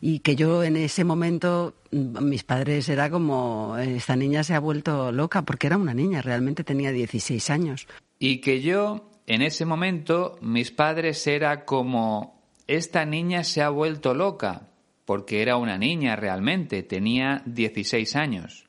Y 0.00 0.20
que 0.20 0.36
yo 0.36 0.62
en 0.62 0.76
ese 0.76 1.02
momento, 1.02 1.74
mm, 1.90 2.22
mis 2.22 2.44
padres 2.44 2.88
era 2.88 3.10
como, 3.10 3.76
esta 3.78 4.14
niña 4.14 4.44
se 4.44 4.54
ha 4.54 4.60
vuelto 4.60 5.10
loca, 5.10 5.42
porque 5.42 5.66
era 5.66 5.76
una 5.76 5.92
niña, 5.92 6.22
realmente 6.22 6.62
tenía 6.62 6.92
16 6.92 7.50
años. 7.50 7.88
Y 8.20 8.38
que 8.38 8.60
yo, 8.60 9.10
en 9.26 9.42
ese 9.42 9.64
momento, 9.64 10.38
mis 10.40 10.70
padres 10.70 11.26
era 11.26 11.64
como, 11.64 12.46
esta 12.68 13.04
niña 13.04 13.42
se 13.42 13.62
ha 13.62 13.70
vuelto 13.70 14.14
loca, 14.14 14.68
porque 15.04 15.42
era 15.42 15.56
una 15.56 15.78
niña 15.78 16.14
realmente, 16.14 16.84
tenía 16.84 17.42
16 17.44 18.14
años. 18.14 18.68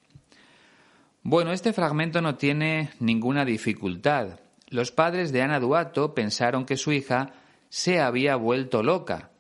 Bueno, 1.26 1.54
este 1.54 1.72
fragmento 1.72 2.22
no 2.22 2.36
tiene 2.36 2.90
ninguna 3.00 3.46
dificultad. 3.46 4.42
Los 4.68 4.92
padres 4.92 5.32
de 5.32 5.42
Ana 5.42 5.62
Duato 5.62 6.14
pensaron 6.14 6.66
que 6.66 6.76
su 6.76 6.92
hija 6.92 7.32
se 7.70 8.02
había 8.02 8.36
vuelto 8.36 8.84
loca. 8.84 9.32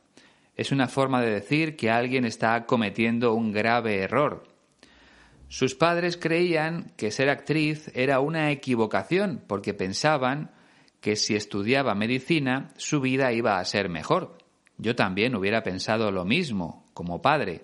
Es 0.55 0.71
una 0.71 0.87
forma 0.87 1.21
de 1.21 1.31
decir 1.31 1.75
que 1.75 1.91
alguien 1.91 2.23
está 2.23 2.65
cometiendo 2.65 3.33
un 3.33 3.51
grave 3.51 3.99
error. 3.99 4.47
Sus 5.49 5.75
padres 5.75 6.15
creían 6.15 6.93
que 6.95 7.11
ser 7.11 7.29
actriz 7.29 7.91
era 7.93 8.21
una 8.21 8.49
equivocación 8.51 9.43
porque 9.45 9.73
pensaban 9.73 10.51
que 11.01 11.17
si 11.17 11.35
estudiaba 11.35 11.95
medicina 11.95 12.69
su 12.77 13.01
vida 13.01 13.33
iba 13.33 13.59
a 13.59 13.65
ser 13.65 13.89
mejor. 13.89 14.37
Yo 14.77 14.95
también 14.95 15.35
hubiera 15.35 15.63
pensado 15.63 16.11
lo 16.11 16.23
mismo 16.23 16.85
como 16.93 17.21
padre. 17.21 17.61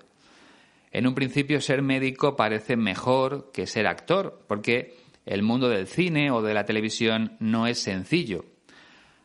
En 0.92 1.08
un 1.08 1.16
principio 1.16 1.62
ser 1.62 1.82
médico 1.82 2.36
parece 2.36 2.76
mejor 2.76 3.52
que 3.54 3.68
ser 3.68 3.88
actor, 3.88 4.44
porque 4.48 4.98
el 5.26 5.44
mundo 5.44 5.70
del 5.70 5.88
cine 5.88 6.32
o 6.32 6.42
de 6.42 6.54
la 6.54 6.66
televisión 6.66 7.38
no 7.40 7.68
es 7.68 7.80
sencillo. 7.80 8.46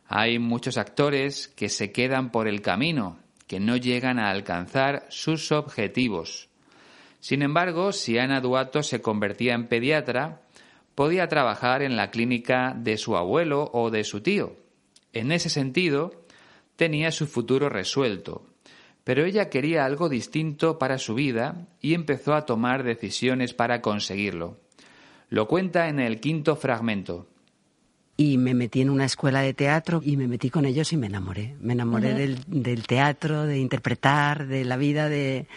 Hay 0.07 0.37
muchos 0.37 0.77
actores 0.77 1.47
que 1.47 1.69
se 1.69 1.91
quedan 1.91 2.31
por 2.31 2.47
el 2.47 2.61
camino, 2.61 3.17
que 3.47 3.59
no 3.59 3.77
llegan 3.77 4.19
a 4.19 4.29
alcanzar 4.29 5.07
sus 5.09 5.51
objetivos. 5.51 6.49
Sin 7.19 7.41
embargo, 7.41 7.91
si 7.91 8.19
Ana 8.19 8.41
Duato 8.41 8.83
se 8.83 9.01
convertía 9.01 9.55
en 9.55 9.67
pediatra, 9.67 10.41
podía 10.93 11.27
trabajar 11.27 11.81
en 11.81 11.95
la 11.95 12.11
clínica 12.11 12.75
de 12.77 12.97
su 12.97 13.17
abuelo 13.17 13.71
o 13.73 13.89
de 13.89 14.03
su 14.03 14.21
tío. 14.21 14.55
En 15.11 15.31
ese 15.31 15.49
sentido, 15.49 16.25
tenía 16.75 17.11
su 17.11 17.25
futuro 17.25 17.69
resuelto, 17.69 18.45
pero 19.05 19.23
ella 19.23 19.49
quería 19.49 19.85
algo 19.85 20.09
distinto 20.09 20.79
para 20.79 20.97
su 20.97 21.13
vida 21.13 21.67
y 21.79 21.93
empezó 21.93 22.33
a 22.33 22.45
tomar 22.45 22.83
decisiones 22.83 23.53
para 23.53 23.79
conseguirlo. 23.81 24.57
Lo 25.29 25.47
cuenta 25.47 25.87
en 25.87 25.99
el 25.99 26.19
quinto 26.19 26.55
fragmento. 26.55 27.27
Y 28.17 28.39
me 28.39 28.55
metí 28.55 28.81
en 28.81 28.89
una 28.89 29.05
escuela 29.05 29.41
de 29.41 29.53
teatro 29.53 30.01
y 30.03 30.17
me 30.17 30.27
metí 30.27 30.49
con 30.49 30.65
ellos 30.65 30.91
y 30.91 30.97
me 30.97 31.05
enamoré. 31.05 31.55
Me 31.59 31.73
enamoré 31.73 32.15
del, 32.15 32.87
teatro, 32.87 33.43
de 33.45 33.59
interpretar, 33.59 34.47
de 34.47 34.65
la 34.65 34.75
vida 34.75 35.07
de, 35.07 35.47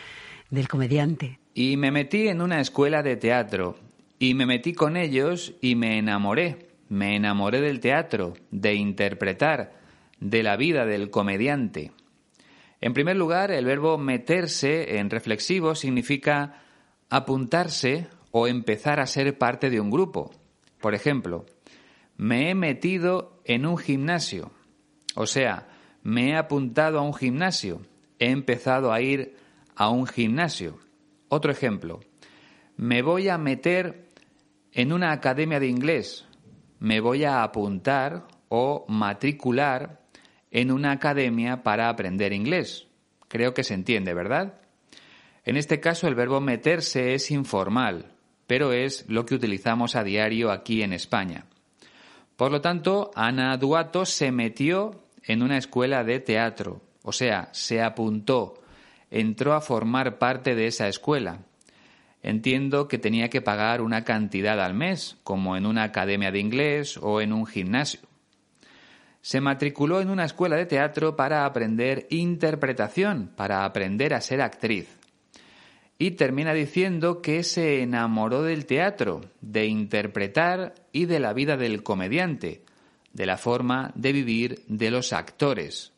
del 0.50 0.68
comediante. 0.68 1.38
Y 1.54 1.78
me 1.78 1.90
metí 1.90 2.28
en 2.28 2.42
una 2.42 2.60
escuela 2.60 3.02
de 3.02 3.16
teatro 3.16 3.76
y 4.18 4.34
me 4.34 4.44
metí 4.44 4.74
con 4.74 4.98
ellos 4.98 5.54
y 5.62 5.74
me 5.74 5.96
enamoré. 5.98 6.68
Me 6.90 7.16
enamoré 7.16 7.62
del 7.62 7.80
teatro, 7.80 8.34
de 8.50 8.74
interpretar, 8.74 9.72
de 10.20 10.42
la 10.42 10.56
vida 10.56 10.84
del 10.84 11.08
comediante. 11.08 11.92
En 12.80 12.92
primer 12.92 13.16
lugar, 13.16 13.50
el 13.50 13.64
verbo 13.64 13.98
meterse 13.98 14.98
en 14.98 15.10
reflexivo 15.10 15.74
significa 15.74 16.62
apuntarse 17.10 18.08
o 18.30 18.46
empezar 18.46 19.00
a 19.00 19.06
ser 19.06 19.36
parte 19.36 19.70
de 19.70 19.80
un 19.80 19.90
grupo. 19.90 20.30
Por 20.80 20.94
ejemplo, 20.94 21.46
me 22.16 22.50
he 22.50 22.54
metido 22.54 23.40
en 23.44 23.66
un 23.66 23.78
gimnasio. 23.78 24.52
O 25.14 25.26
sea, 25.26 25.68
me 26.02 26.30
he 26.30 26.36
apuntado 26.36 26.98
a 26.98 27.02
un 27.02 27.14
gimnasio. 27.14 27.82
He 28.18 28.30
empezado 28.30 28.92
a 28.92 29.00
ir 29.00 29.36
a 29.74 29.88
un 29.90 30.06
gimnasio. 30.06 30.78
Otro 31.28 31.50
ejemplo, 31.50 32.00
me 32.76 33.02
voy 33.02 33.28
a 33.28 33.38
meter 33.38 34.08
en 34.72 34.92
una 34.92 35.12
academia 35.12 35.58
de 35.58 35.66
inglés. 35.66 36.26
Me 36.78 37.00
voy 37.00 37.24
a 37.24 37.42
apuntar 37.42 38.28
o 38.48 38.84
matricular 38.88 40.00
en 40.50 40.70
una 40.70 40.92
academia 40.92 41.62
para 41.62 41.88
aprender 41.88 42.32
inglés. 42.32 42.86
Creo 43.28 43.54
que 43.54 43.64
se 43.64 43.74
entiende, 43.74 44.14
¿verdad? 44.14 44.54
En 45.44 45.56
este 45.56 45.80
caso 45.80 46.08
el 46.08 46.14
verbo 46.14 46.40
meterse 46.40 47.14
es 47.14 47.30
informal, 47.30 48.12
pero 48.46 48.72
es 48.72 49.04
lo 49.08 49.24
que 49.26 49.34
utilizamos 49.34 49.96
a 49.96 50.04
diario 50.04 50.50
aquí 50.50 50.82
en 50.82 50.92
España. 50.92 51.44
Por 52.36 52.52
lo 52.52 52.60
tanto, 52.60 53.10
Ana 53.14 53.56
Duato 53.56 54.04
se 54.04 54.30
metió 54.30 55.02
en 55.24 55.42
una 55.42 55.58
escuela 55.58 56.04
de 56.04 56.20
teatro, 56.20 56.80
o 57.02 57.12
sea, 57.12 57.48
se 57.52 57.82
apuntó, 57.82 58.62
entró 59.10 59.54
a 59.54 59.60
formar 59.60 60.18
parte 60.18 60.54
de 60.54 60.66
esa 60.66 60.88
escuela. 60.88 61.40
Entiendo 62.22 62.88
que 62.88 62.98
tenía 62.98 63.28
que 63.28 63.42
pagar 63.42 63.80
una 63.80 64.04
cantidad 64.04 64.60
al 64.60 64.74
mes, 64.74 65.16
como 65.22 65.56
en 65.56 65.66
una 65.66 65.84
academia 65.84 66.30
de 66.30 66.40
inglés 66.40 66.98
o 67.00 67.20
en 67.20 67.32
un 67.32 67.46
gimnasio 67.46 68.07
se 69.28 69.42
matriculó 69.42 70.00
en 70.00 70.08
una 70.08 70.24
escuela 70.24 70.56
de 70.56 70.64
teatro 70.64 71.14
para 71.14 71.44
aprender 71.44 72.06
interpretación, 72.08 73.30
para 73.36 73.66
aprender 73.66 74.14
a 74.14 74.22
ser 74.22 74.40
actriz. 74.40 74.96
Y 75.98 76.12
termina 76.12 76.54
diciendo 76.54 77.20
que 77.20 77.42
se 77.42 77.82
enamoró 77.82 78.42
del 78.42 78.64
teatro, 78.64 79.20
de 79.42 79.66
interpretar 79.66 80.76
y 80.92 81.04
de 81.04 81.20
la 81.20 81.34
vida 81.34 81.58
del 81.58 81.82
comediante, 81.82 82.62
de 83.12 83.26
la 83.26 83.36
forma 83.36 83.92
de 83.94 84.14
vivir 84.14 84.62
de 84.66 84.90
los 84.90 85.12
actores. 85.12 85.92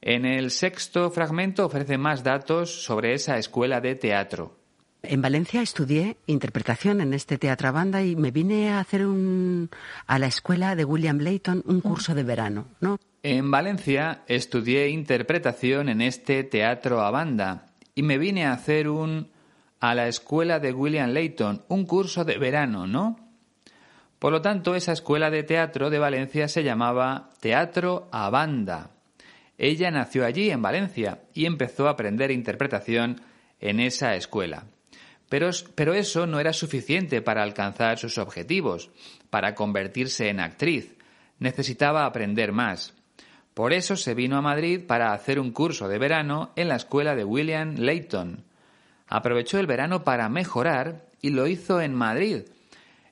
En 0.00 0.24
el 0.24 0.52
sexto 0.52 1.10
fragmento 1.10 1.66
ofrece 1.66 1.98
más 1.98 2.24
datos 2.24 2.82
sobre 2.82 3.12
esa 3.12 3.36
escuela 3.36 3.82
de 3.82 3.94
teatro. 3.94 4.56
En 5.02 5.20
Valencia 5.20 5.62
estudié 5.62 6.16
interpretación 6.26 7.00
en 7.00 7.12
este 7.12 7.36
teatro 7.36 7.72
banda 7.72 8.04
y 8.04 8.14
me 8.14 8.30
vine 8.30 8.70
a 8.70 8.78
hacer 8.78 9.04
un, 9.04 9.68
a 10.06 10.18
la 10.18 10.26
escuela 10.26 10.76
de 10.76 10.84
William 10.84 11.18
Layton 11.18 11.62
un 11.66 11.80
curso 11.80 12.14
de 12.14 12.22
verano, 12.22 12.68
¿no? 12.80 12.98
En 13.24 13.50
Valencia 13.50 14.22
estudié 14.26 14.88
interpretación 14.88 15.88
en 15.88 16.00
este 16.00 16.44
teatro 16.44 17.00
a 17.00 17.10
banda 17.10 17.66
y 17.94 18.02
me 18.02 18.18
vine 18.18 18.46
a 18.46 18.52
hacer 18.52 18.88
un 18.88 19.28
a 19.80 19.96
la 19.96 20.06
escuela 20.06 20.60
de 20.60 20.72
William 20.72 21.10
Layton, 21.10 21.64
un 21.66 21.86
curso 21.86 22.24
de 22.24 22.38
verano, 22.38 22.86
¿no? 22.86 23.16
Por 24.20 24.30
lo 24.30 24.40
tanto, 24.40 24.76
esa 24.76 24.92
escuela 24.92 25.28
de 25.28 25.42
teatro 25.42 25.90
de 25.90 25.98
Valencia 25.98 26.46
se 26.46 26.62
llamaba 26.62 27.30
Teatro 27.40 28.08
a 28.12 28.30
Banda. 28.30 28.92
Ella 29.58 29.90
nació 29.90 30.24
allí, 30.24 30.52
en 30.52 30.62
Valencia, 30.62 31.24
y 31.34 31.46
empezó 31.46 31.88
a 31.88 31.92
aprender 31.92 32.30
interpretación 32.30 33.20
en 33.58 33.80
esa 33.80 34.14
escuela. 34.14 34.66
Pero, 35.32 35.94
eso 35.94 36.26
no 36.26 36.40
era 36.40 36.52
suficiente 36.52 37.22
para 37.22 37.42
alcanzar 37.42 37.96
sus 37.96 38.18
objetivos, 38.18 38.90
para 39.30 39.54
convertirse 39.54 40.28
en 40.28 40.40
actriz. 40.40 40.94
Necesitaba 41.38 42.04
aprender 42.04 42.52
más. 42.52 42.92
Por 43.54 43.72
eso 43.72 43.96
se 43.96 44.12
vino 44.12 44.36
a 44.36 44.42
Madrid 44.42 44.82
para 44.86 45.14
hacer 45.14 45.40
un 45.40 45.50
curso 45.50 45.88
de 45.88 45.96
verano 45.96 46.52
en 46.54 46.68
la 46.68 46.76
escuela 46.76 47.16
de 47.16 47.24
William 47.24 47.76
Layton. 47.78 48.44
Aprovechó 49.06 49.58
el 49.58 49.66
verano 49.66 50.04
para 50.04 50.28
mejorar 50.28 51.06
y 51.22 51.30
lo 51.30 51.46
hizo 51.46 51.80
en 51.80 51.94
Madrid, 51.94 52.42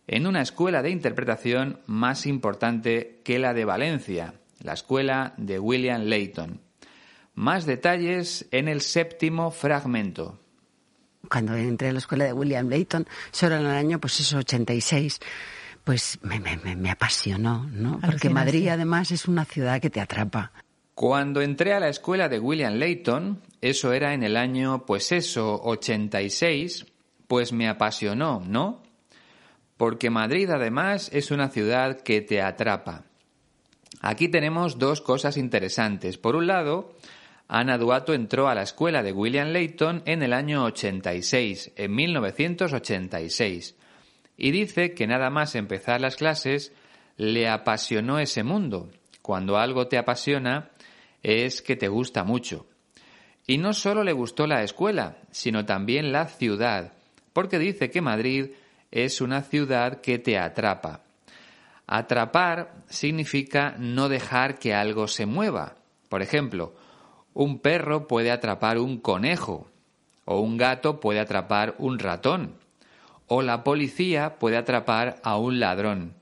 en 0.06 0.26
una 0.26 0.42
escuela 0.42 0.82
de 0.82 0.90
interpretación 0.90 1.80
más 1.86 2.26
importante 2.26 3.22
que 3.24 3.38
la 3.38 3.54
de 3.54 3.64
Valencia, 3.64 4.34
la 4.62 4.74
escuela 4.74 5.32
de 5.38 5.58
William 5.58 6.02
Layton. 6.02 6.60
Más 7.32 7.64
detalles 7.64 8.46
en 8.50 8.68
el 8.68 8.82
séptimo 8.82 9.50
fragmento. 9.50 10.38
Cuando 11.30 11.54
entré 11.54 11.88
a 11.88 11.92
la 11.92 11.98
escuela 11.98 12.24
de 12.24 12.32
William 12.32 12.68
Layton, 12.68 13.06
solo 13.30 13.56
en 13.56 13.62
el 13.62 13.70
año, 13.70 14.00
pues 14.00 14.20
eso, 14.20 14.38
86, 14.38 15.20
pues 15.84 16.18
me, 16.22 16.40
me, 16.40 16.56
me 16.76 16.90
apasionó, 16.90 17.66
¿no? 17.72 18.00
Porque 18.04 18.28
Madrid 18.28 18.68
además 18.68 19.10
es 19.12 19.26
una 19.26 19.44
ciudad 19.44 19.80
que 19.80 19.88
te 19.88 20.00
atrapa. 20.00 20.52
Cuando 20.94 21.40
entré 21.40 21.72
a 21.72 21.80
la 21.80 21.88
escuela 21.88 22.28
de 22.28 22.38
William 22.38 22.74
Layton, 22.74 23.40
eso 23.62 23.92
era 23.92 24.12
en 24.12 24.22
el 24.22 24.36
año, 24.36 24.84
pues 24.84 25.12
eso, 25.12 25.58
86, 25.62 26.84
pues 27.26 27.52
me 27.52 27.68
apasionó, 27.68 28.42
¿no? 28.46 28.82
porque 29.80 30.10
Madrid 30.10 30.50
además 30.50 31.08
es 31.10 31.30
una 31.30 31.48
ciudad 31.48 32.02
que 32.02 32.20
te 32.20 32.42
atrapa. 32.42 33.04
Aquí 34.02 34.28
tenemos 34.28 34.78
dos 34.78 35.00
cosas 35.00 35.38
interesantes. 35.38 36.18
Por 36.18 36.36
un 36.36 36.46
lado, 36.46 36.92
Ana 37.52 37.78
Duato 37.78 38.14
entró 38.14 38.48
a 38.48 38.54
la 38.54 38.62
escuela 38.62 39.02
de 39.02 39.10
William 39.10 39.48
Layton 39.48 40.04
en 40.06 40.22
el 40.22 40.34
año 40.34 40.62
86, 40.66 41.72
en 41.74 41.92
1986, 41.92 43.74
y 44.36 44.52
dice 44.52 44.94
que 44.94 45.08
nada 45.08 45.30
más 45.30 45.56
empezar 45.56 46.00
las 46.00 46.14
clases 46.14 46.72
le 47.16 47.48
apasionó 47.48 48.20
ese 48.20 48.44
mundo. 48.44 48.88
Cuando 49.20 49.58
algo 49.58 49.88
te 49.88 49.98
apasiona 49.98 50.70
es 51.24 51.60
que 51.60 51.74
te 51.74 51.88
gusta 51.88 52.22
mucho. 52.22 52.66
Y 53.48 53.58
no 53.58 53.72
solo 53.72 54.04
le 54.04 54.12
gustó 54.12 54.46
la 54.46 54.62
escuela, 54.62 55.16
sino 55.32 55.64
también 55.64 56.12
la 56.12 56.26
ciudad, 56.26 56.92
porque 57.32 57.58
dice 57.58 57.90
que 57.90 58.00
Madrid 58.00 58.50
es 58.92 59.20
una 59.20 59.42
ciudad 59.42 60.00
que 60.00 60.20
te 60.20 60.38
atrapa. 60.38 61.00
Atrapar 61.88 62.74
significa 62.88 63.74
no 63.76 64.08
dejar 64.08 64.60
que 64.60 64.72
algo 64.72 65.08
se 65.08 65.26
mueva. 65.26 65.74
Por 66.08 66.22
ejemplo, 66.22 66.74
un 67.34 67.60
perro 67.60 68.06
puede 68.06 68.30
atrapar 68.30 68.78
un 68.78 68.98
conejo, 68.98 69.70
o 70.24 70.40
un 70.40 70.56
gato 70.56 71.00
puede 71.00 71.20
atrapar 71.20 71.74
un 71.78 71.98
ratón, 71.98 72.54
o 73.26 73.42
la 73.42 73.64
policía 73.64 74.38
puede 74.38 74.56
atrapar 74.56 75.20
a 75.22 75.36
un 75.36 75.60
ladrón. 75.60 76.14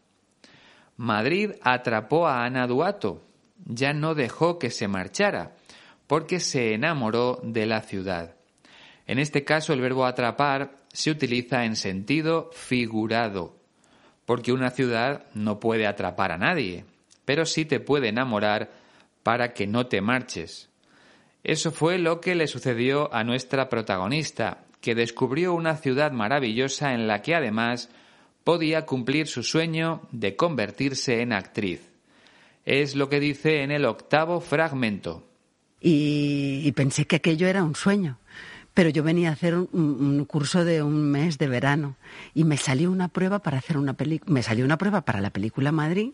Madrid 0.96 1.52
atrapó 1.62 2.26
a 2.26 2.44
Ana 2.44 2.66
Duato, 2.66 3.22
ya 3.64 3.92
no 3.92 4.14
dejó 4.14 4.58
que 4.58 4.70
se 4.70 4.88
marchara, 4.88 5.56
porque 6.06 6.40
se 6.40 6.74
enamoró 6.74 7.40
de 7.42 7.66
la 7.66 7.82
ciudad. 7.82 8.34
En 9.06 9.18
este 9.18 9.44
caso 9.44 9.72
el 9.72 9.80
verbo 9.80 10.04
atrapar 10.04 10.78
se 10.92 11.10
utiliza 11.10 11.64
en 11.64 11.76
sentido 11.76 12.50
figurado, 12.52 13.56
porque 14.26 14.52
una 14.52 14.70
ciudad 14.70 15.24
no 15.34 15.60
puede 15.60 15.86
atrapar 15.86 16.32
a 16.32 16.38
nadie, 16.38 16.84
pero 17.24 17.46
sí 17.46 17.64
te 17.64 17.80
puede 17.80 18.08
enamorar 18.08 18.70
para 19.22 19.52
que 19.52 19.66
no 19.66 19.86
te 19.86 20.00
marches. 20.00 20.68
Eso 21.48 21.72
fue 21.72 21.96
lo 21.96 22.20
que 22.20 22.34
le 22.34 22.46
sucedió 22.46 23.10
a 23.10 23.24
nuestra 23.24 23.70
protagonista, 23.70 24.66
que 24.82 24.94
descubrió 24.94 25.54
una 25.54 25.76
ciudad 25.76 26.12
maravillosa 26.12 26.92
en 26.92 27.06
la 27.06 27.22
que 27.22 27.34
además 27.34 27.88
podía 28.44 28.84
cumplir 28.84 29.28
su 29.28 29.42
sueño 29.42 30.02
de 30.12 30.36
convertirse 30.36 31.22
en 31.22 31.32
actriz. 31.32 31.90
Es 32.66 32.94
lo 32.94 33.08
que 33.08 33.18
dice 33.18 33.62
en 33.62 33.70
el 33.70 33.86
octavo 33.86 34.42
fragmento. 34.42 35.26
Y, 35.80 36.70
pensé 36.72 37.06
que 37.06 37.16
aquello 37.16 37.48
era 37.48 37.64
un 37.64 37.74
sueño 37.74 38.18
pero 38.74 38.90
yo 38.90 39.02
venía 39.02 39.30
a 39.30 39.32
hacer 39.32 39.56
un, 39.56 40.24
curso 40.26 40.64
de 40.64 40.82
un 40.82 41.10
mes 41.10 41.38
de 41.38 41.48
verano 41.48 41.96
y 42.34 42.44
me 42.44 42.58
salió 42.58 42.92
una 42.92 43.08
prueba 43.08 43.40
para 43.40 43.58
hacer 43.58 43.76
una 43.76 43.94
película, 43.94 44.32
me 44.32 44.42
salió 44.42 44.64
una 44.66 44.78
prueba 44.78 45.00
para 45.00 45.20
la 45.20 45.30
película 45.30 45.72
Madrid. 45.72 46.12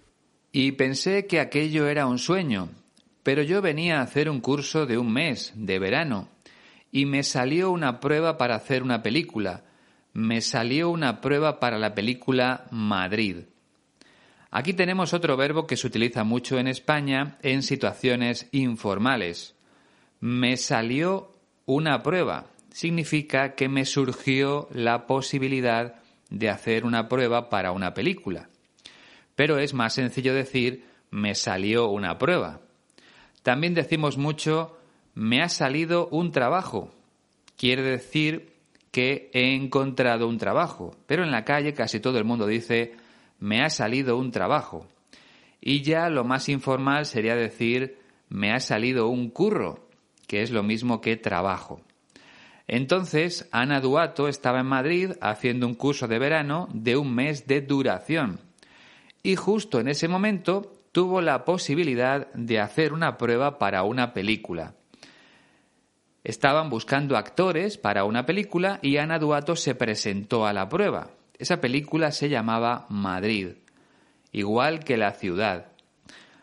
Y 0.50 0.72
pensé 0.72 1.26
que 1.26 1.40
aquello 1.40 1.88
era 1.88 2.06
un 2.06 2.18
sueño, 2.18 2.70
pero 3.24 3.42
yo 3.42 3.60
venía 3.60 3.98
a 3.98 4.02
hacer 4.02 4.30
un 4.30 4.40
curso 4.40 4.86
de 4.86 4.96
un 4.96 5.12
mes 5.12 5.52
de 5.56 5.80
verano 5.80 6.28
y 6.92 7.06
me 7.06 7.24
salió 7.24 7.72
una 7.72 7.98
prueba 7.98 8.38
para 8.38 8.54
hacer 8.54 8.84
una 8.84 9.02
película. 9.02 9.64
Me 10.12 10.40
salió 10.40 10.90
una 10.90 11.20
prueba 11.20 11.58
para 11.58 11.76
la 11.80 11.96
película 11.96 12.66
Madrid. 12.70 13.38
Aquí 14.52 14.72
tenemos 14.74 15.12
otro 15.12 15.36
verbo 15.36 15.66
que 15.66 15.76
se 15.76 15.88
utiliza 15.88 16.22
mucho 16.22 16.56
en 16.60 16.68
España 16.68 17.38
en 17.42 17.64
situaciones 17.64 18.48
informales. 18.52 19.56
Me 20.20 20.56
salió 20.56 21.32
una 21.66 22.04
prueba 22.04 22.46
significa 22.74 23.54
que 23.54 23.68
me 23.68 23.84
surgió 23.84 24.68
la 24.72 25.06
posibilidad 25.06 25.94
de 26.28 26.50
hacer 26.50 26.84
una 26.84 27.08
prueba 27.08 27.48
para 27.48 27.70
una 27.70 27.94
película. 27.94 28.48
Pero 29.36 29.58
es 29.58 29.74
más 29.74 29.94
sencillo 29.94 30.34
decir 30.34 30.84
me 31.10 31.36
salió 31.36 31.88
una 31.88 32.18
prueba. 32.18 32.60
También 33.44 33.74
decimos 33.74 34.16
mucho 34.16 34.78
me 35.14 35.42
ha 35.42 35.50
salido 35.50 36.08
un 36.08 36.32
trabajo. 36.32 36.90
Quiere 37.58 37.82
decir 37.82 38.54
que 38.90 39.30
he 39.34 39.54
encontrado 39.54 40.26
un 40.26 40.38
trabajo. 40.38 40.96
Pero 41.06 41.24
en 41.24 41.30
la 41.30 41.44
calle 41.44 41.74
casi 41.74 42.00
todo 42.00 42.16
el 42.18 42.24
mundo 42.24 42.46
dice 42.46 42.94
me 43.38 43.62
ha 43.62 43.68
salido 43.68 44.16
un 44.16 44.30
trabajo. 44.30 44.86
Y 45.60 45.82
ya 45.82 46.08
lo 46.08 46.24
más 46.24 46.48
informal 46.48 47.04
sería 47.04 47.36
decir 47.36 47.98
me 48.30 48.50
ha 48.50 48.60
salido 48.60 49.08
un 49.08 49.28
curro, 49.28 49.88
que 50.26 50.40
es 50.40 50.50
lo 50.50 50.62
mismo 50.62 51.02
que 51.02 51.16
trabajo. 51.16 51.82
Entonces, 52.66 53.46
Ana 53.52 53.80
Duato 53.80 54.26
estaba 54.26 54.60
en 54.60 54.66
Madrid 54.66 55.10
haciendo 55.20 55.66
un 55.66 55.74
curso 55.74 56.08
de 56.08 56.18
verano 56.18 56.66
de 56.72 56.96
un 56.96 57.14
mes 57.14 57.46
de 57.46 57.60
duración. 57.60 58.40
Y 59.22 59.36
justo 59.36 59.80
en 59.80 59.88
ese 59.88 60.08
momento 60.08 60.72
tuvo 60.94 61.20
la 61.20 61.44
posibilidad 61.44 62.32
de 62.34 62.60
hacer 62.60 62.92
una 62.92 63.18
prueba 63.18 63.58
para 63.58 63.82
una 63.82 64.12
película. 64.14 64.76
Estaban 66.22 66.70
buscando 66.70 67.16
actores 67.16 67.78
para 67.78 68.04
una 68.04 68.24
película 68.26 68.78
y 68.80 68.98
Ana 68.98 69.18
Duato 69.18 69.56
se 69.56 69.74
presentó 69.74 70.46
a 70.46 70.52
la 70.52 70.68
prueba. 70.68 71.10
Esa 71.36 71.60
película 71.60 72.12
se 72.12 72.28
llamaba 72.28 72.86
Madrid, 72.90 73.56
igual 74.30 74.84
que 74.84 74.96
la 74.96 75.10
ciudad. 75.10 75.72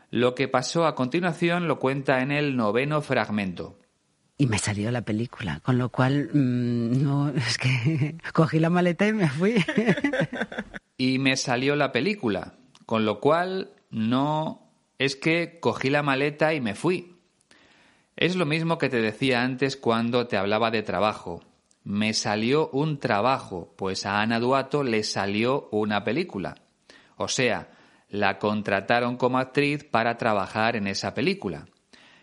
Lo 0.09 0.35
que 0.35 0.49
pasó 0.49 0.85
a 0.85 0.95
continuación 0.95 1.69
lo 1.69 1.79
cuenta 1.79 2.19
en 2.19 2.33
el 2.33 2.57
noveno 2.57 3.01
fragmento 3.01 3.77
y 4.37 4.47
me 4.47 4.57
salió 4.57 4.89
la 4.89 5.03
película, 5.03 5.59
con 5.59 5.77
lo 5.77 5.89
cual 5.89 6.31
mm, 6.33 7.03
no 7.03 7.29
es 7.35 7.59
que 7.59 8.17
cogí 8.33 8.59
la 8.59 8.71
maleta 8.71 9.07
y 9.07 9.13
me 9.13 9.29
fui. 9.29 9.63
y 10.97 11.19
me 11.19 11.37
salió 11.37 11.75
la 11.75 11.91
película, 11.91 12.55
con 12.87 13.05
lo 13.05 13.19
cual 13.19 13.69
no 13.91 14.71
es 14.97 15.15
que 15.15 15.59
cogí 15.59 15.89
la 15.89 16.03
maleta 16.03 16.53
y 16.53 16.61
me 16.61 16.75
fui. 16.75 17.15
Es 18.15 18.35
lo 18.35 18.45
mismo 18.45 18.77
que 18.77 18.89
te 18.89 19.01
decía 19.01 19.41
antes 19.41 19.77
cuando 19.77 20.27
te 20.27 20.37
hablaba 20.37 20.71
de 20.71 20.83
trabajo. 20.83 21.41
Me 21.83 22.13
salió 22.13 22.69
un 22.69 22.99
trabajo, 22.99 23.73
pues 23.77 24.05
a 24.05 24.21
Ana 24.21 24.39
Duato 24.39 24.83
le 24.83 25.03
salió 25.03 25.67
una 25.71 26.03
película. 26.03 26.55
O 27.17 27.27
sea, 27.27 27.71
la 28.09 28.37
contrataron 28.37 29.17
como 29.17 29.39
actriz 29.39 29.83
para 29.83 30.17
trabajar 30.17 30.75
en 30.75 30.87
esa 30.87 31.13
película. 31.13 31.65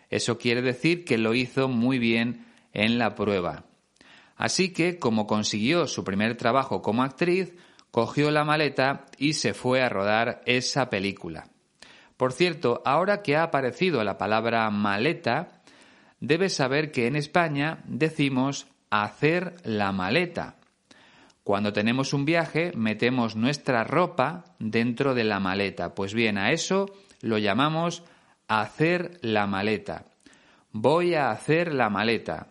Eso 0.09 0.37
quiere 0.37 0.61
decir 0.61 1.03
que 1.03 1.17
lo 1.17 1.33
hizo 1.33 1.67
muy 1.67 1.99
bien 1.99 2.45
en 2.73 2.97
la 2.97 3.15
prueba. 3.15 3.65
Así 4.37 4.71
que, 4.71 4.97
como 4.99 5.27
consiguió 5.27 5.85
su 5.87 6.03
primer 6.05 6.37
trabajo 6.37 6.81
como 6.81 7.03
actriz, 7.03 7.53
cogió 7.91 8.31
la 8.31 8.45
maleta 8.45 9.05
y 9.17 9.33
se 9.33 9.53
fue 9.53 9.81
a 9.81 9.89
rodar 9.89 10.41
esa 10.45 10.89
película. 10.89 11.49
Por 12.19 12.33
cierto, 12.33 12.81
ahora 12.83 13.21
que 13.21 13.37
ha 13.37 13.43
aparecido 13.43 14.03
la 14.03 14.17
palabra 14.17 14.69
maleta, 14.71 15.61
debes 16.19 16.53
saber 16.53 16.91
que 16.91 17.07
en 17.07 17.15
España 17.15 17.79
decimos 17.85 18.67
hacer 18.89 19.55
la 19.63 19.93
maleta. 19.93 20.55
Cuando 21.45 21.71
tenemos 21.71 22.11
un 22.11 22.25
viaje, 22.25 22.73
metemos 22.75 23.37
nuestra 23.37 23.85
ropa 23.85 24.43
dentro 24.59 25.13
de 25.13 25.23
la 25.23 25.39
maleta. 25.39 25.95
Pues 25.95 26.13
bien, 26.13 26.37
a 26.37 26.51
eso 26.51 26.87
lo 27.21 27.37
llamamos 27.37 28.03
hacer 28.49 29.17
la 29.21 29.47
maleta. 29.47 30.03
Voy 30.73 31.15
a 31.15 31.31
hacer 31.31 31.73
la 31.73 31.89
maleta. 31.89 32.47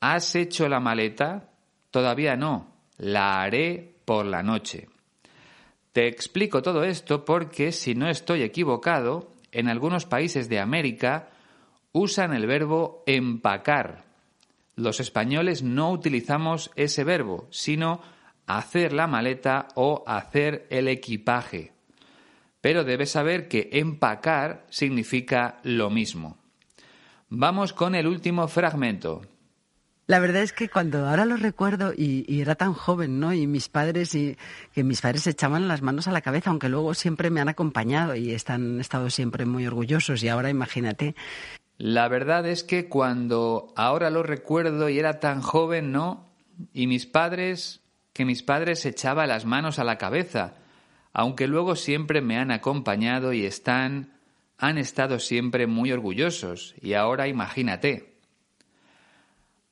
¿Has 0.00 0.34
hecho 0.34 0.66
la 0.66 0.80
maleta? 0.80 1.50
todavía 1.90 2.36
no, 2.36 2.72
la 2.96 3.42
haré 3.42 3.96
por 4.06 4.24
la 4.24 4.42
noche. 4.42 4.88
Te 5.98 6.06
explico 6.06 6.62
todo 6.62 6.84
esto 6.84 7.24
porque, 7.24 7.72
si 7.72 7.96
no 7.96 8.08
estoy 8.08 8.42
equivocado, 8.42 9.32
en 9.50 9.66
algunos 9.66 10.06
países 10.06 10.48
de 10.48 10.60
América 10.60 11.30
usan 11.90 12.32
el 12.34 12.46
verbo 12.46 13.02
empacar. 13.04 14.04
Los 14.76 15.00
españoles 15.00 15.64
no 15.64 15.90
utilizamos 15.90 16.70
ese 16.76 17.02
verbo, 17.02 17.48
sino 17.50 18.00
hacer 18.46 18.92
la 18.92 19.08
maleta 19.08 19.66
o 19.74 20.04
hacer 20.06 20.68
el 20.70 20.86
equipaje. 20.86 21.72
Pero 22.60 22.84
debes 22.84 23.10
saber 23.10 23.48
que 23.48 23.68
empacar 23.72 24.66
significa 24.70 25.58
lo 25.64 25.90
mismo. 25.90 26.38
Vamos 27.28 27.72
con 27.72 27.96
el 27.96 28.06
último 28.06 28.46
fragmento. 28.46 29.22
La 30.08 30.20
verdad 30.20 30.40
es 30.40 30.54
que 30.54 30.70
cuando 30.70 31.06
ahora 31.06 31.26
lo 31.26 31.36
recuerdo 31.36 31.92
y, 31.94 32.40
era 32.40 32.54
tan 32.54 32.72
joven, 32.72 33.20
¿no? 33.20 33.34
Y 33.34 33.46
mis 33.46 33.68
padres 33.68 34.14
y 34.14 34.38
que 34.72 34.82
mis 34.82 35.02
padres 35.02 35.26
echaban 35.26 35.68
las 35.68 35.82
manos 35.82 36.08
a 36.08 36.12
la 36.12 36.22
cabeza, 36.22 36.48
aunque 36.48 36.70
luego 36.70 36.94
siempre 36.94 37.28
me 37.28 37.42
han 37.42 37.50
acompañado 37.50 38.16
y 38.16 38.32
están 38.32 38.80
estado 38.80 39.10
siempre 39.10 39.44
muy 39.44 39.66
orgullosos 39.66 40.22
y 40.22 40.30
ahora 40.30 40.48
imagínate. 40.48 41.14
La 41.76 42.08
verdad 42.08 42.46
es 42.46 42.64
que 42.64 42.88
cuando 42.88 43.74
ahora 43.76 44.08
lo 44.08 44.22
recuerdo 44.22 44.88
y 44.88 44.98
era 44.98 45.20
tan 45.20 45.42
joven, 45.42 45.92
¿no? 45.92 46.32
Y 46.72 46.86
mis 46.86 47.04
padres 47.04 47.82
que 48.14 48.24
mis 48.24 48.42
padres 48.42 48.86
echaban 48.86 49.28
las 49.28 49.44
manos 49.44 49.78
a 49.78 49.84
la 49.84 49.98
cabeza, 49.98 50.54
aunque 51.12 51.46
luego 51.46 51.76
siempre 51.76 52.22
me 52.22 52.38
han 52.38 52.50
acompañado 52.50 53.34
y 53.34 53.44
están 53.44 54.14
han 54.56 54.78
estado 54.78 55.18
siempre 55.18 55.66
muy 55.66 55.92
orgullosos 55.92 56.74
y 56.80 56.94
ahora 56.94 57.28
imagínate. 57.28 58.17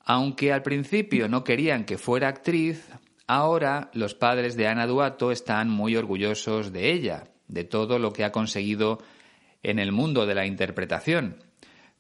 Aunque 0.09 0.53
al 0.53 0.63
principio 0.63 1.29
no 1.29 1.43
querían 1.43 1.85
que 1.85 1.99
fuera 1.99 2.29
actriz, 2.29 2.89
ahora 3.27 3.91
los 3.93 4.15
padres 4.15 4.57
de 4.57 4.69
Ana 4.69 4.87
Duato 4.87 5.33
están 5.33 5.69
muy 5.69 5.97
orgullosos 5.97 6.73
de 6.73 6.93
ella, 6.93 7.25
de 7.49 7.65
todo 7.65 7.99
lo 7.99 8.13
que 8.13 8.25
ha 8.25 8.31
conseguido 8.31 9.03
en 9.65 9.81
el 9.81 9.91
mundo 9.91 10.25
de 10.25 10.37
la 10.37 10.47
interpretación. 10.47 11.43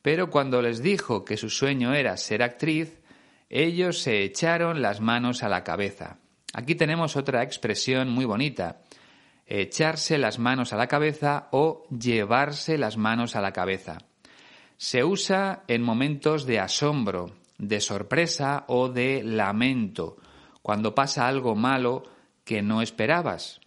Pero 0.02 0.30
cuando 0.30 0.62
les 0.62 0.84
dijo 0.84 1.24
que 1.24 1.36
su 1.36 1.50
sueño 1.50 1.94
era 1.94 2.16
ser 2.16 2.44
actriz, 2.44 3.00
ellos 3.50 3.98
se 3.98 4.22
echaron 4.22 4.82
las 4.82 5.00
manos 5.00 5.42
a 5.42 5.48
la 5.48 5.64
cabeza. 5.64 6.18
Aquí 6.52 6.76
tenemos 6.76 7.16
otra 7.16 7.42
expresión 7.42 8.08
muy 8.08 8.24
bonita, 8.24 8.82
echarse 9.46 10.16
las 10.16 10.38
manos 10.38 10.72
a 10.72 10.76
la 10.76 10.86
cabeza 10.86 11.48
o 11.50 11.88
llevarse 11.88 12.78
las 12.78 12.96
manos 12.96 13.34
a 13.34 13.40
la 13.40 13.52
cabeza. 13.52 13.98
Se 14.76 15.02
usa 15.02 15.64
en 15.66 15.82
momentos 15.82 16.46
de 16.46 16.60
asombro, 16.60 17.32
de 17.58 17.80
sorpresa 17.80 18.64
o 18.68 18.88
de 18.88 19.22
lamento, 19.22 20.16
cuando 20.62 20.94
pasa 20.94 21.26
algo 21.26 21.54
malo 21.54 22.04
que 22.44 22.62
no 22.62 22.82
esperabas. 22.82 23.60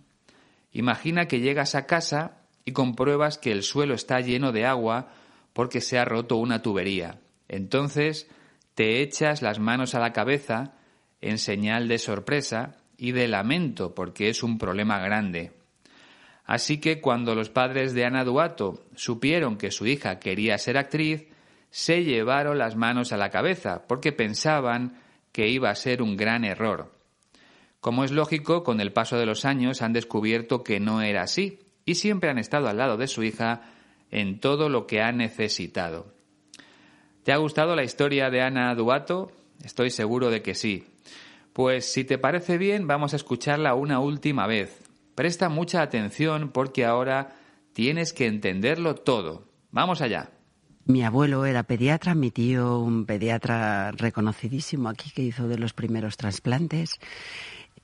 Imagina 0.72 1.28
que 1.28 1.40
llegas 1.40 1.76
a 1.76 1.86
casa 1.86 2.42
y 2.66 2.72
compruebas 2.72 3.38
que 3.38 3.52
el 3.52 3.64
suelo 3.64 3.94
está 3.94 4.20
lleno 4.20 4.52
de 4.52 4.66
agua 4.66 5.10
porque 5.54 5.82
se 5.82 5.98
ha 5.98 6.06
roto 6.06 6.38
una 6.38 6.62
tubería. 6.62 7.20
Entonces 7.48 8.30
te 8.76 9.02
echas 9.02 9.42
las 9.42 9.60
manos 9.60 9.96
a 9.96 10.00
la 10.00 10.14
cabeza 10.14 10.74
en 11.22 11.38
señal 11.38 11.88
de 11.88 11.98
sorpresa 11.98 12.78
y 12.98 13.12
de 13.12 13.28
lamento 13.28 13.96
porque 13.96 14.30
es 14.30 14.44
un 14.44 14.58
problema 14.58 15.00
grande. 15.00 15.52
Así 16.46 16.80
que 16.80 17.00
cuando 17.00 17.36
los 17.36 17.50
padres 17.50 17.94
de 17.94 18.06
Ana 18.06 18.24
Duato 18.24 18.86
supieron 18.96 19.58
que 19.58 19.72
su 19.72 19.86
hija 19.86 20.20
quería 20.20 20.58
ser 20.58 20.78
actriz, 20.78 21.28
se 21.72 22.04
llevaron 22.04 22.58
las 22.58 22.76
manos 22.76 23.12
a 23.12 23.18
la 23.18 23.30
cabeza 23.30 23.84
porque 23.88 24.12
pensaban 24.12 25.00
que 25.32 25.48
iba 25.48 25.70
a 25.70 25.76
ser 25.76 26.02
un 26.02 26.18
gran 26.18 26.44
error. 26.44 26.92
Como 27.80 28.04
es 28.04 28.12
lógico, 28.12 28.64
con 28.64 28.82
el 28.82 28.92
paso 28.92 29.18
de 29.18 29.26
los 29.26 29.46
años 29.46 29.82
han 29.82 29.94
descubierto 29.94 30.64
que 30.64 30.80
no 30.80 31.02
era 31.02 31.24
así 31.24 31.60
y 31.86 31.96
siempre 31.96 32.30
han 32.30 32.38
estado 32.38 32.68
al 32.68 32.78
lado 32.78 32.98
de 32.98 33.08
su 33.08 33.24
hija 33.24 33.62
en 34.12 34.40
todo 34.40 34.70
lo 34.70 34.86
que 34.88 35.02
ha 35.02 35.12
necesitado. 35.12 36.14
¿Te 37.24 37.32
ha 37.32 37.38
gustado 37.38 37.76
la 37.76 37.84
historia 37.84 38.30
de 38.30 38.42
Ana 38.42 38.74
Duato? 38.76 39.32
Estoy 39.64 39.92
seguro 39.92 40.30
de 40.30 40.42
que 40.42 40.56
sí. 40.56 40.86
Pues 41.54 41.92
si 41.92 42.04
te 42.04 42.18
parece 42.18 42.58
bien, 42.58 42.88
vamos 42.88 43.14
a 43.14 43.18
escucharla 43.18 43.76
una 43.76 44.00
última 44.00 44.48
vez. 44.48 44.82
Presta 45.16 45.50
mucha 45.50 45.82
atención 45.82 46.52
porque 46.52 46.86
ahora 46.86 47.36
tienes 47.74 48.14
que 48.14 48.26
entenderlo 48.26 48.96
todo. 48.96 49.46
Vamos 49.72 50.02
allá. 50.02 50.32
Mi 50.90 51.04
abuelo 51.04 51.46
era 51.46 51.62
pediatra, 51.62 52.16
mi 52.16 52.32
tío 52.32 52.80
un 52.80 53.06
pediatra 53.06 53.92
reconocidísimo 53.92 54.90
aquí 54.90 55.12
que 55.12 55.22
hizo 55.22 55.48
de 55.48 55.60
los 55.60 55.72
primeros 55.72 56.18
trasplantes 56.18 57.00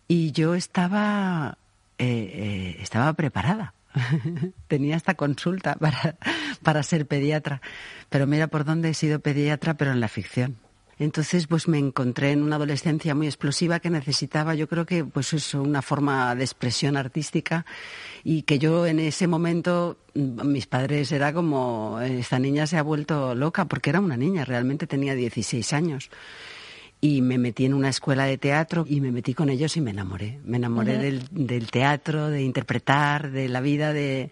y 0.08 0.32
yo 0.32 0.56
estaba 0.56 1.60
eh, 2.00 2.08
eh, 2.08 2.78
estaba 2.82 3.14
preparada. 3.14 3.76
Tenía 4.68 4.96
esta 4.96 5.14
consulta 5.14 5.76
para, 5.76 6.16
para 6.64 6.82
ser 6.82 7.06
pediatra, 7.06 7.62
pero 8.10 8.26
mira 8.26 8.48
por 8.48 8.66
dónde 8.66 8.90
he 8.90 8.94
sido 8.96 9.20
pediatra, 9.20 9.76
pero 9.76 9.92
en 9.92 10.00
la 10.00 10.08
ficción. 10.08 10.58
Entonces, 10.98 11.48
pues 11.48 11.68
me 11.68 11.78
encontré 11.78 12.32
en 12.32 12.42
una 12.42 12.56
adolescencia 12.56 13.14
muy 13.16 13.28
explosiva 13.28 13.80
que 13.80 13.90
necesitaba, 13.90 14.56
yo 14.56 14.68
creo 14.68 14.86
que, 14.86 15.04
pues 15.04 15.34
eso, 15.34 15.62
una 15.62 15.82
forma 15.82 16.36
de 16.36 16.44
expresión 16.44 16.96
artística 16.96 17.66
y 18.24 18.44
que 18.44 18.60
yo 18.60 18.86
en 18.86 19.00
ese 19.00 19.28
momento, 19.28 19.98
mm, 20.14 20.48
mis 20.48 20.68
padres 20.68 21.12
era 21.12 21.34
como, 21.34 22.00
esta 22.00 22.40
niña 22.40 22.66
se 22.66 22.78
ha 22.78 22.84
vuelto 22.84 23.36
loca 23.36 23.66
porque 23.66 23.90
era 23.90 24.00
una 24.00 24.16
niña, 24.16 24.46
realmente 24.46 24.88
tenía 24.88 25.16
16 25.16 25.74
años. 25.74 26.10
Y 27.02 27.22
me 27.22 27.38
metí 27.38 27.66
en 27.66 27.74
una 27.74 27.90
escuela 27.90 28.26
de 28.26 28.38
teatro 28.38 28.86
y 28.88 29.02
me 29.02 29.12
metí 29.12 29.34
con 29.34 29.50
ellos 29.50 29.76
y 29.78 29.82
me 29.82 29.92
enamoré. 29.92 30.40
Me 30.44 30.58
enamoré 30.58 30.98
del, 30.98 31.28
del 31.30 31.70
teatro, 31.70 32.30
de 32.30 32.42
interpretar, 32.42 33.32
de 33.32 33.50
la 33.50 33.60
vida 33.60 33.94
de 33.94 34.32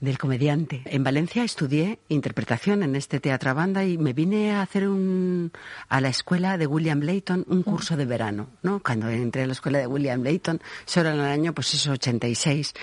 del 0.00 0.18
comediante. 0.18 0.82
En 0.86 1.04
Valencia 1.04 1.44
estudié 1.44 1.98
interpretación 2.08 2.82
en 2.82 2.96
este 2.96 3.20
teatro 3.20 3.54
banda 3.54 3.84
y 3.84 3.98
me 3.98 4.12
vine 4.12 4.52
a 4.52 4.62
hacer 4.62 4.88
un, 4.88 5.52
a 5.88 6.00
la 6.00 6.08
escuela 6.08 6.58
de 6.58 6.66
William 6.66 7.00
Layton 7.00 7.44
un 7.48 7.62
curso 7.62 7.96
de 7.96 8.04
verano, 8.04 8.48
¿no? 8.62 8.82
Cuando 8.82 9.08
entré 9.08 9.42
a 9.42 9.46
la 9.46 9.52
escuela 9.52 9.78
de 9.78 9.86
William 9.86 10.22
Layton, 10.22 10.60
eso 10.86 11.00
era 11.00 11.14
en 11.14 11.20
el 11.20 11.26
año, 11.26 11.54
pues 11.54 11.74
eso, 11.74 11.92
86 11.92 12.74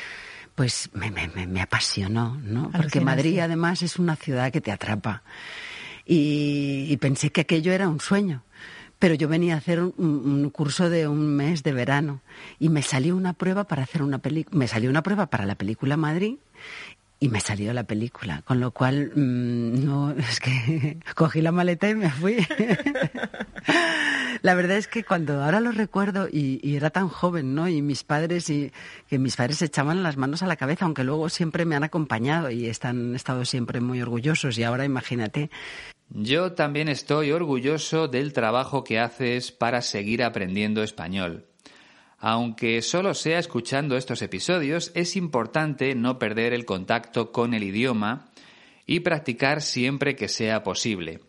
pues 0.56 0.90
me, 0.94 1.10
me, 1.10 1.28
me, 1.28 1.62
apasionó, 1.62 2.38
¿no? 2.44 2.72
Porque 2.72 3.00
Madrid 3.00 3.40
además 3.40 3.82
es 3.82 3.98
una 3.98 4.16
ciudad 4.16 4.52
que 4.52 4.62
te 4.62 4.72
atrapa. 4.72 5.24
Y, 6.06 6.96
pensé 6.98 7.32
que 7.32 7.42
aquello 7.42 7.72
era 7.72 7.88
un 7.88 8.00
sueño. 8.00 8.44
Pero 9.00 9.16
yo 9.16 9.28
venía 9.28 9.56
a 9.56 9.58
hacer 9.58 9.82
un, 9.82 9.94
un, 9.98 10.50
curso 10.52 10.90
de 10.90 11.08
un 11.08 11.36
mes 11.36 11.64
de 11.64 11.72
verano 11.72 12.22
y 12.60 12.70
me 12.70 12.84
salió 12.84 13.16
una 13.16 13.34
prueba 13.34 13.64
para 13.64 13.82
hacer 13.82 14.04
una 14.04 14.20
película, 14.20 14.56
me 14.56 14.68
salió 14.68 14.92
una 14.92 15.02
prueba 15.02 15.28
para 15.28 15.48
la 15.48 15.56
película 15.56 15.98
Madrid 15.98 16.38
y 17.24 17.30
me 17.30 17.40
salió 17.40 17.72
la 17.72 17.84
película, 17.84 18.42
con 18.42 18.60
lo 18.60 18.72
cual 18.72 19.12
mm, 19.16 19.86
no 19.86 20.12
es 20.18 20.40
que 20.40 20.98
cogí 21.16 21.42
la 21.42 21.52
maleta 21.52 21.88
y 21.88 21.94
me 21.94 22.10
fui. 22.10 22.38
la 24.42 24.56
verdad 24.56 24.78
es 24.78 24.88
que 24.88 25.04
cuando 25.04 25.44
ahora 25.44 25.60
lo 25.60 25.72
recuerdo 25.72 26.28
y, 26.30 26.60
era 26.76 26.90
tan 26.90 27.10
joven, 27.10 27.54
¿no? 27.54 27.70
Y 27.70 27.84
mis 27.84 28.04
padres 28.04 28.50
y 28.50 28.72
que 29.08 29.20
mis 29.20 29.36
padres 29.36 29.62
echaban 29.62 30.02
las 30.02 30.18
manos 30.18 30.42
a 30.42 30.48
la 30.48 30.56
cabeza, 30.56 30.86
aunque 30.86 31.04
luego 31.04 31.30
siempre 31.30 31.64
me 31.64 31.76
han 31.76 31.84
acompañado 31.84 32.50
y 32.50 32.66
están 32.66 33.16
estado 33.16 33.46
siempre 33.46 33.82
muy 33.82 34.02
orgullosos 34.02 34.58
y 34.58 34.64
ahora 34.64 34.84
imagínate. 34.84 35.52
Yo 36.10 36.54
también 36.54 36.90
estoy 36.90 37.32
orgulloso 37.32 38.08
del 38.08 38.34
trabajo 38.34 38.84
que 38.84 39.00
haces 39.00 39.52
para 39.52 39.84
seguir 39.84 40.24
aprendiendo 40.24 40.82
español. 40.82 41.51
Aunque 42.24 42.84
solo 42.84 43.16
sea 43.16 43.40
escuchando 43.40 43.98
estos 43.98 44.22
episodios, 44.22 44.92
es 44.94 45.16
importante 45.16 45.96
no 45.96 46.20
perder 46.20 46.54
el 46.54 46.66
contacto 46.66 47.32
con 47.32 47.56
el 47.56 47.64
idioma 47.64 48.30
y 48.86 49.00
practicar 49.00 49.64
siempre 49.64 50.16
que 50.16 50.28
sea 50.28 50.62
posible. 50.62 51.22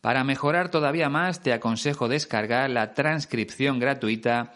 Para 0.00 0.22
mejorar 0.22 0.70
todavía 0.70 1.08
más, 1.08 1.42
te 1.42 1.52
aconsejo 1.52 2.06
descargar 2.06 2.70
la 2.70 2.94
transcripción 2.94 3.80
gratuita 3.80 4.52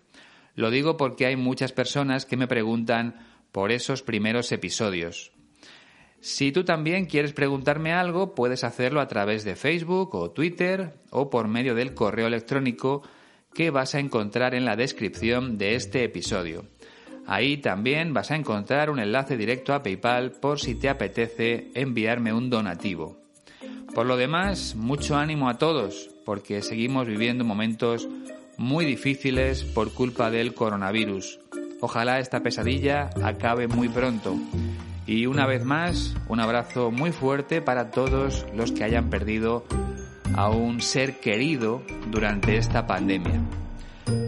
Lo 0.53 0.69
digo 0.69 0.97
porque 0.97 1.27
hay 1.27 1.37
muchas 1.37 1.71
personas 1.71 2.25
que 2.25 2.35
me 2.35 2.45
preguntan 2.45 3.25
por 3.53 3.71
esos 3.71 4.03
primeros 4.03 4.51
episodios. 4.51 5.31
Si 6.19 6.51
tú 6.51 6.65
también 6.65 7.05
quieres 7.05 7.31
preguntarme 7.31 7.93
algo, 7.93 8.35
puedes 8.35 8.65
hacerlo 8.65 8.99
a 8.99 9.07
través 9.07 9.45
de 9.45 9.55
Facebook 9.55 10.13
o 10.15 10.31
Twitter 10.31 10.95
o 11.09 11.29
por 11.29 11.47
medio 11.47 11.73
del 11.73 11.93
correo 11.93 12.27
electrónico 12.27 13.01
que 13.53 13.69
vas 13.69 13.95
a 13.95 13.99
encontrar 13.99 14.55
en 14.55 14.65
la 14.65 14.75
descripción 14.75 15.57
de 15.57 15.75
este 15.75 16.03
episodio. 16.03 16.65
Ahí 17.25 17.57
también 17.57 18.13
vas 18.13 18.31
a 18.31 18.35
encontrar 18.35 18.89
un 18.89 18.99
enlace 18.99 19.37
directo 19.37 19.73
a 19.73 19.81
PayPal 19.81 20.31
por 20.31 20.59
si 20.59 20.75
te 20.75 20.89
apetece 20.89 21.71
enviarme 21.73 22.33
un 22.33 22.49
donativo. 22.49 23.17
Por 23.93 24.05
lo 24.05 24.17
demás, 24.17 24.75
mucho 24.75 25.15
ánimo 25.15 25.49
a 25.49 25.57
todos, 25.57 26.09
porque 26.25 26.61
seguimos 26.61 27.07
viviendo 27.07 27.43
momentos 27.43 28.07
muy 28.57 28.85
difíciles 28.85 29.63
por 29.63 29.93
culpa 29.93 30.31
del 30.31 30.53
coronavirus. 30.53 31.39
Ojalá 31.79 32.19
esta 32.19 32.41
pesadilla 32.41 33.09
acabe 33.23 33.67
muy 33.67 33.89
pronto. 33.89 34.35
Y 35.05 35.25
una 35.25 35.45
vez 35.45 35.63
más, 35.65 36.15
un 36.29 36.39
abrazo 36.39 36.91
muy 36.91 37.11
fuerte 37.11 37.61
para 37.61 37.91
todos 37.91 38.45
los 38.55 38.71
que 38.71 38.83
hayan 38.83 39.09
perdido 39.09 39.65
a 40.35 40.49
un 40.49 40.81
ser 40.81 41.19
querido 41.19 41.83
durante 42.09 42.57
esta 42.57 42.87
pandemia. 42.87 43.41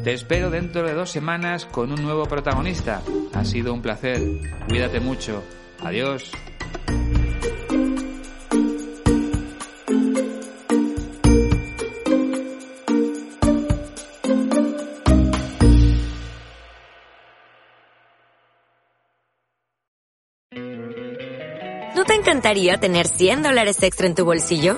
Te 0.04 0.14
espero 0.14 0.50
dentro 0.50 0.84
de 0.84 0.94
dos 0.94 1.10
semanas 1.12 1.66
con 1.66 1.92
un 1.92 2.02
nuevo 2.04 2.26
protagonista. 2.26 3.02
Ha 3.34 3.44
sido 3.44 3.74
un 3.74 3.82
placer. 3.82 4.22
Cuídate 4.68 5.00
mucho. 5.00 5.44
Adiós. 5.84 6.32
¿No 21.96 22.04
te 22.04 22.14
encantaría 22.14 22.78
tener 22.78 23.08
100 23.08 23.44
dólares 23.44 23.82
extra 23.82 24.06
en 24.08 24.16
tu 24.16 24.26
bolsillo? 24.26 24.78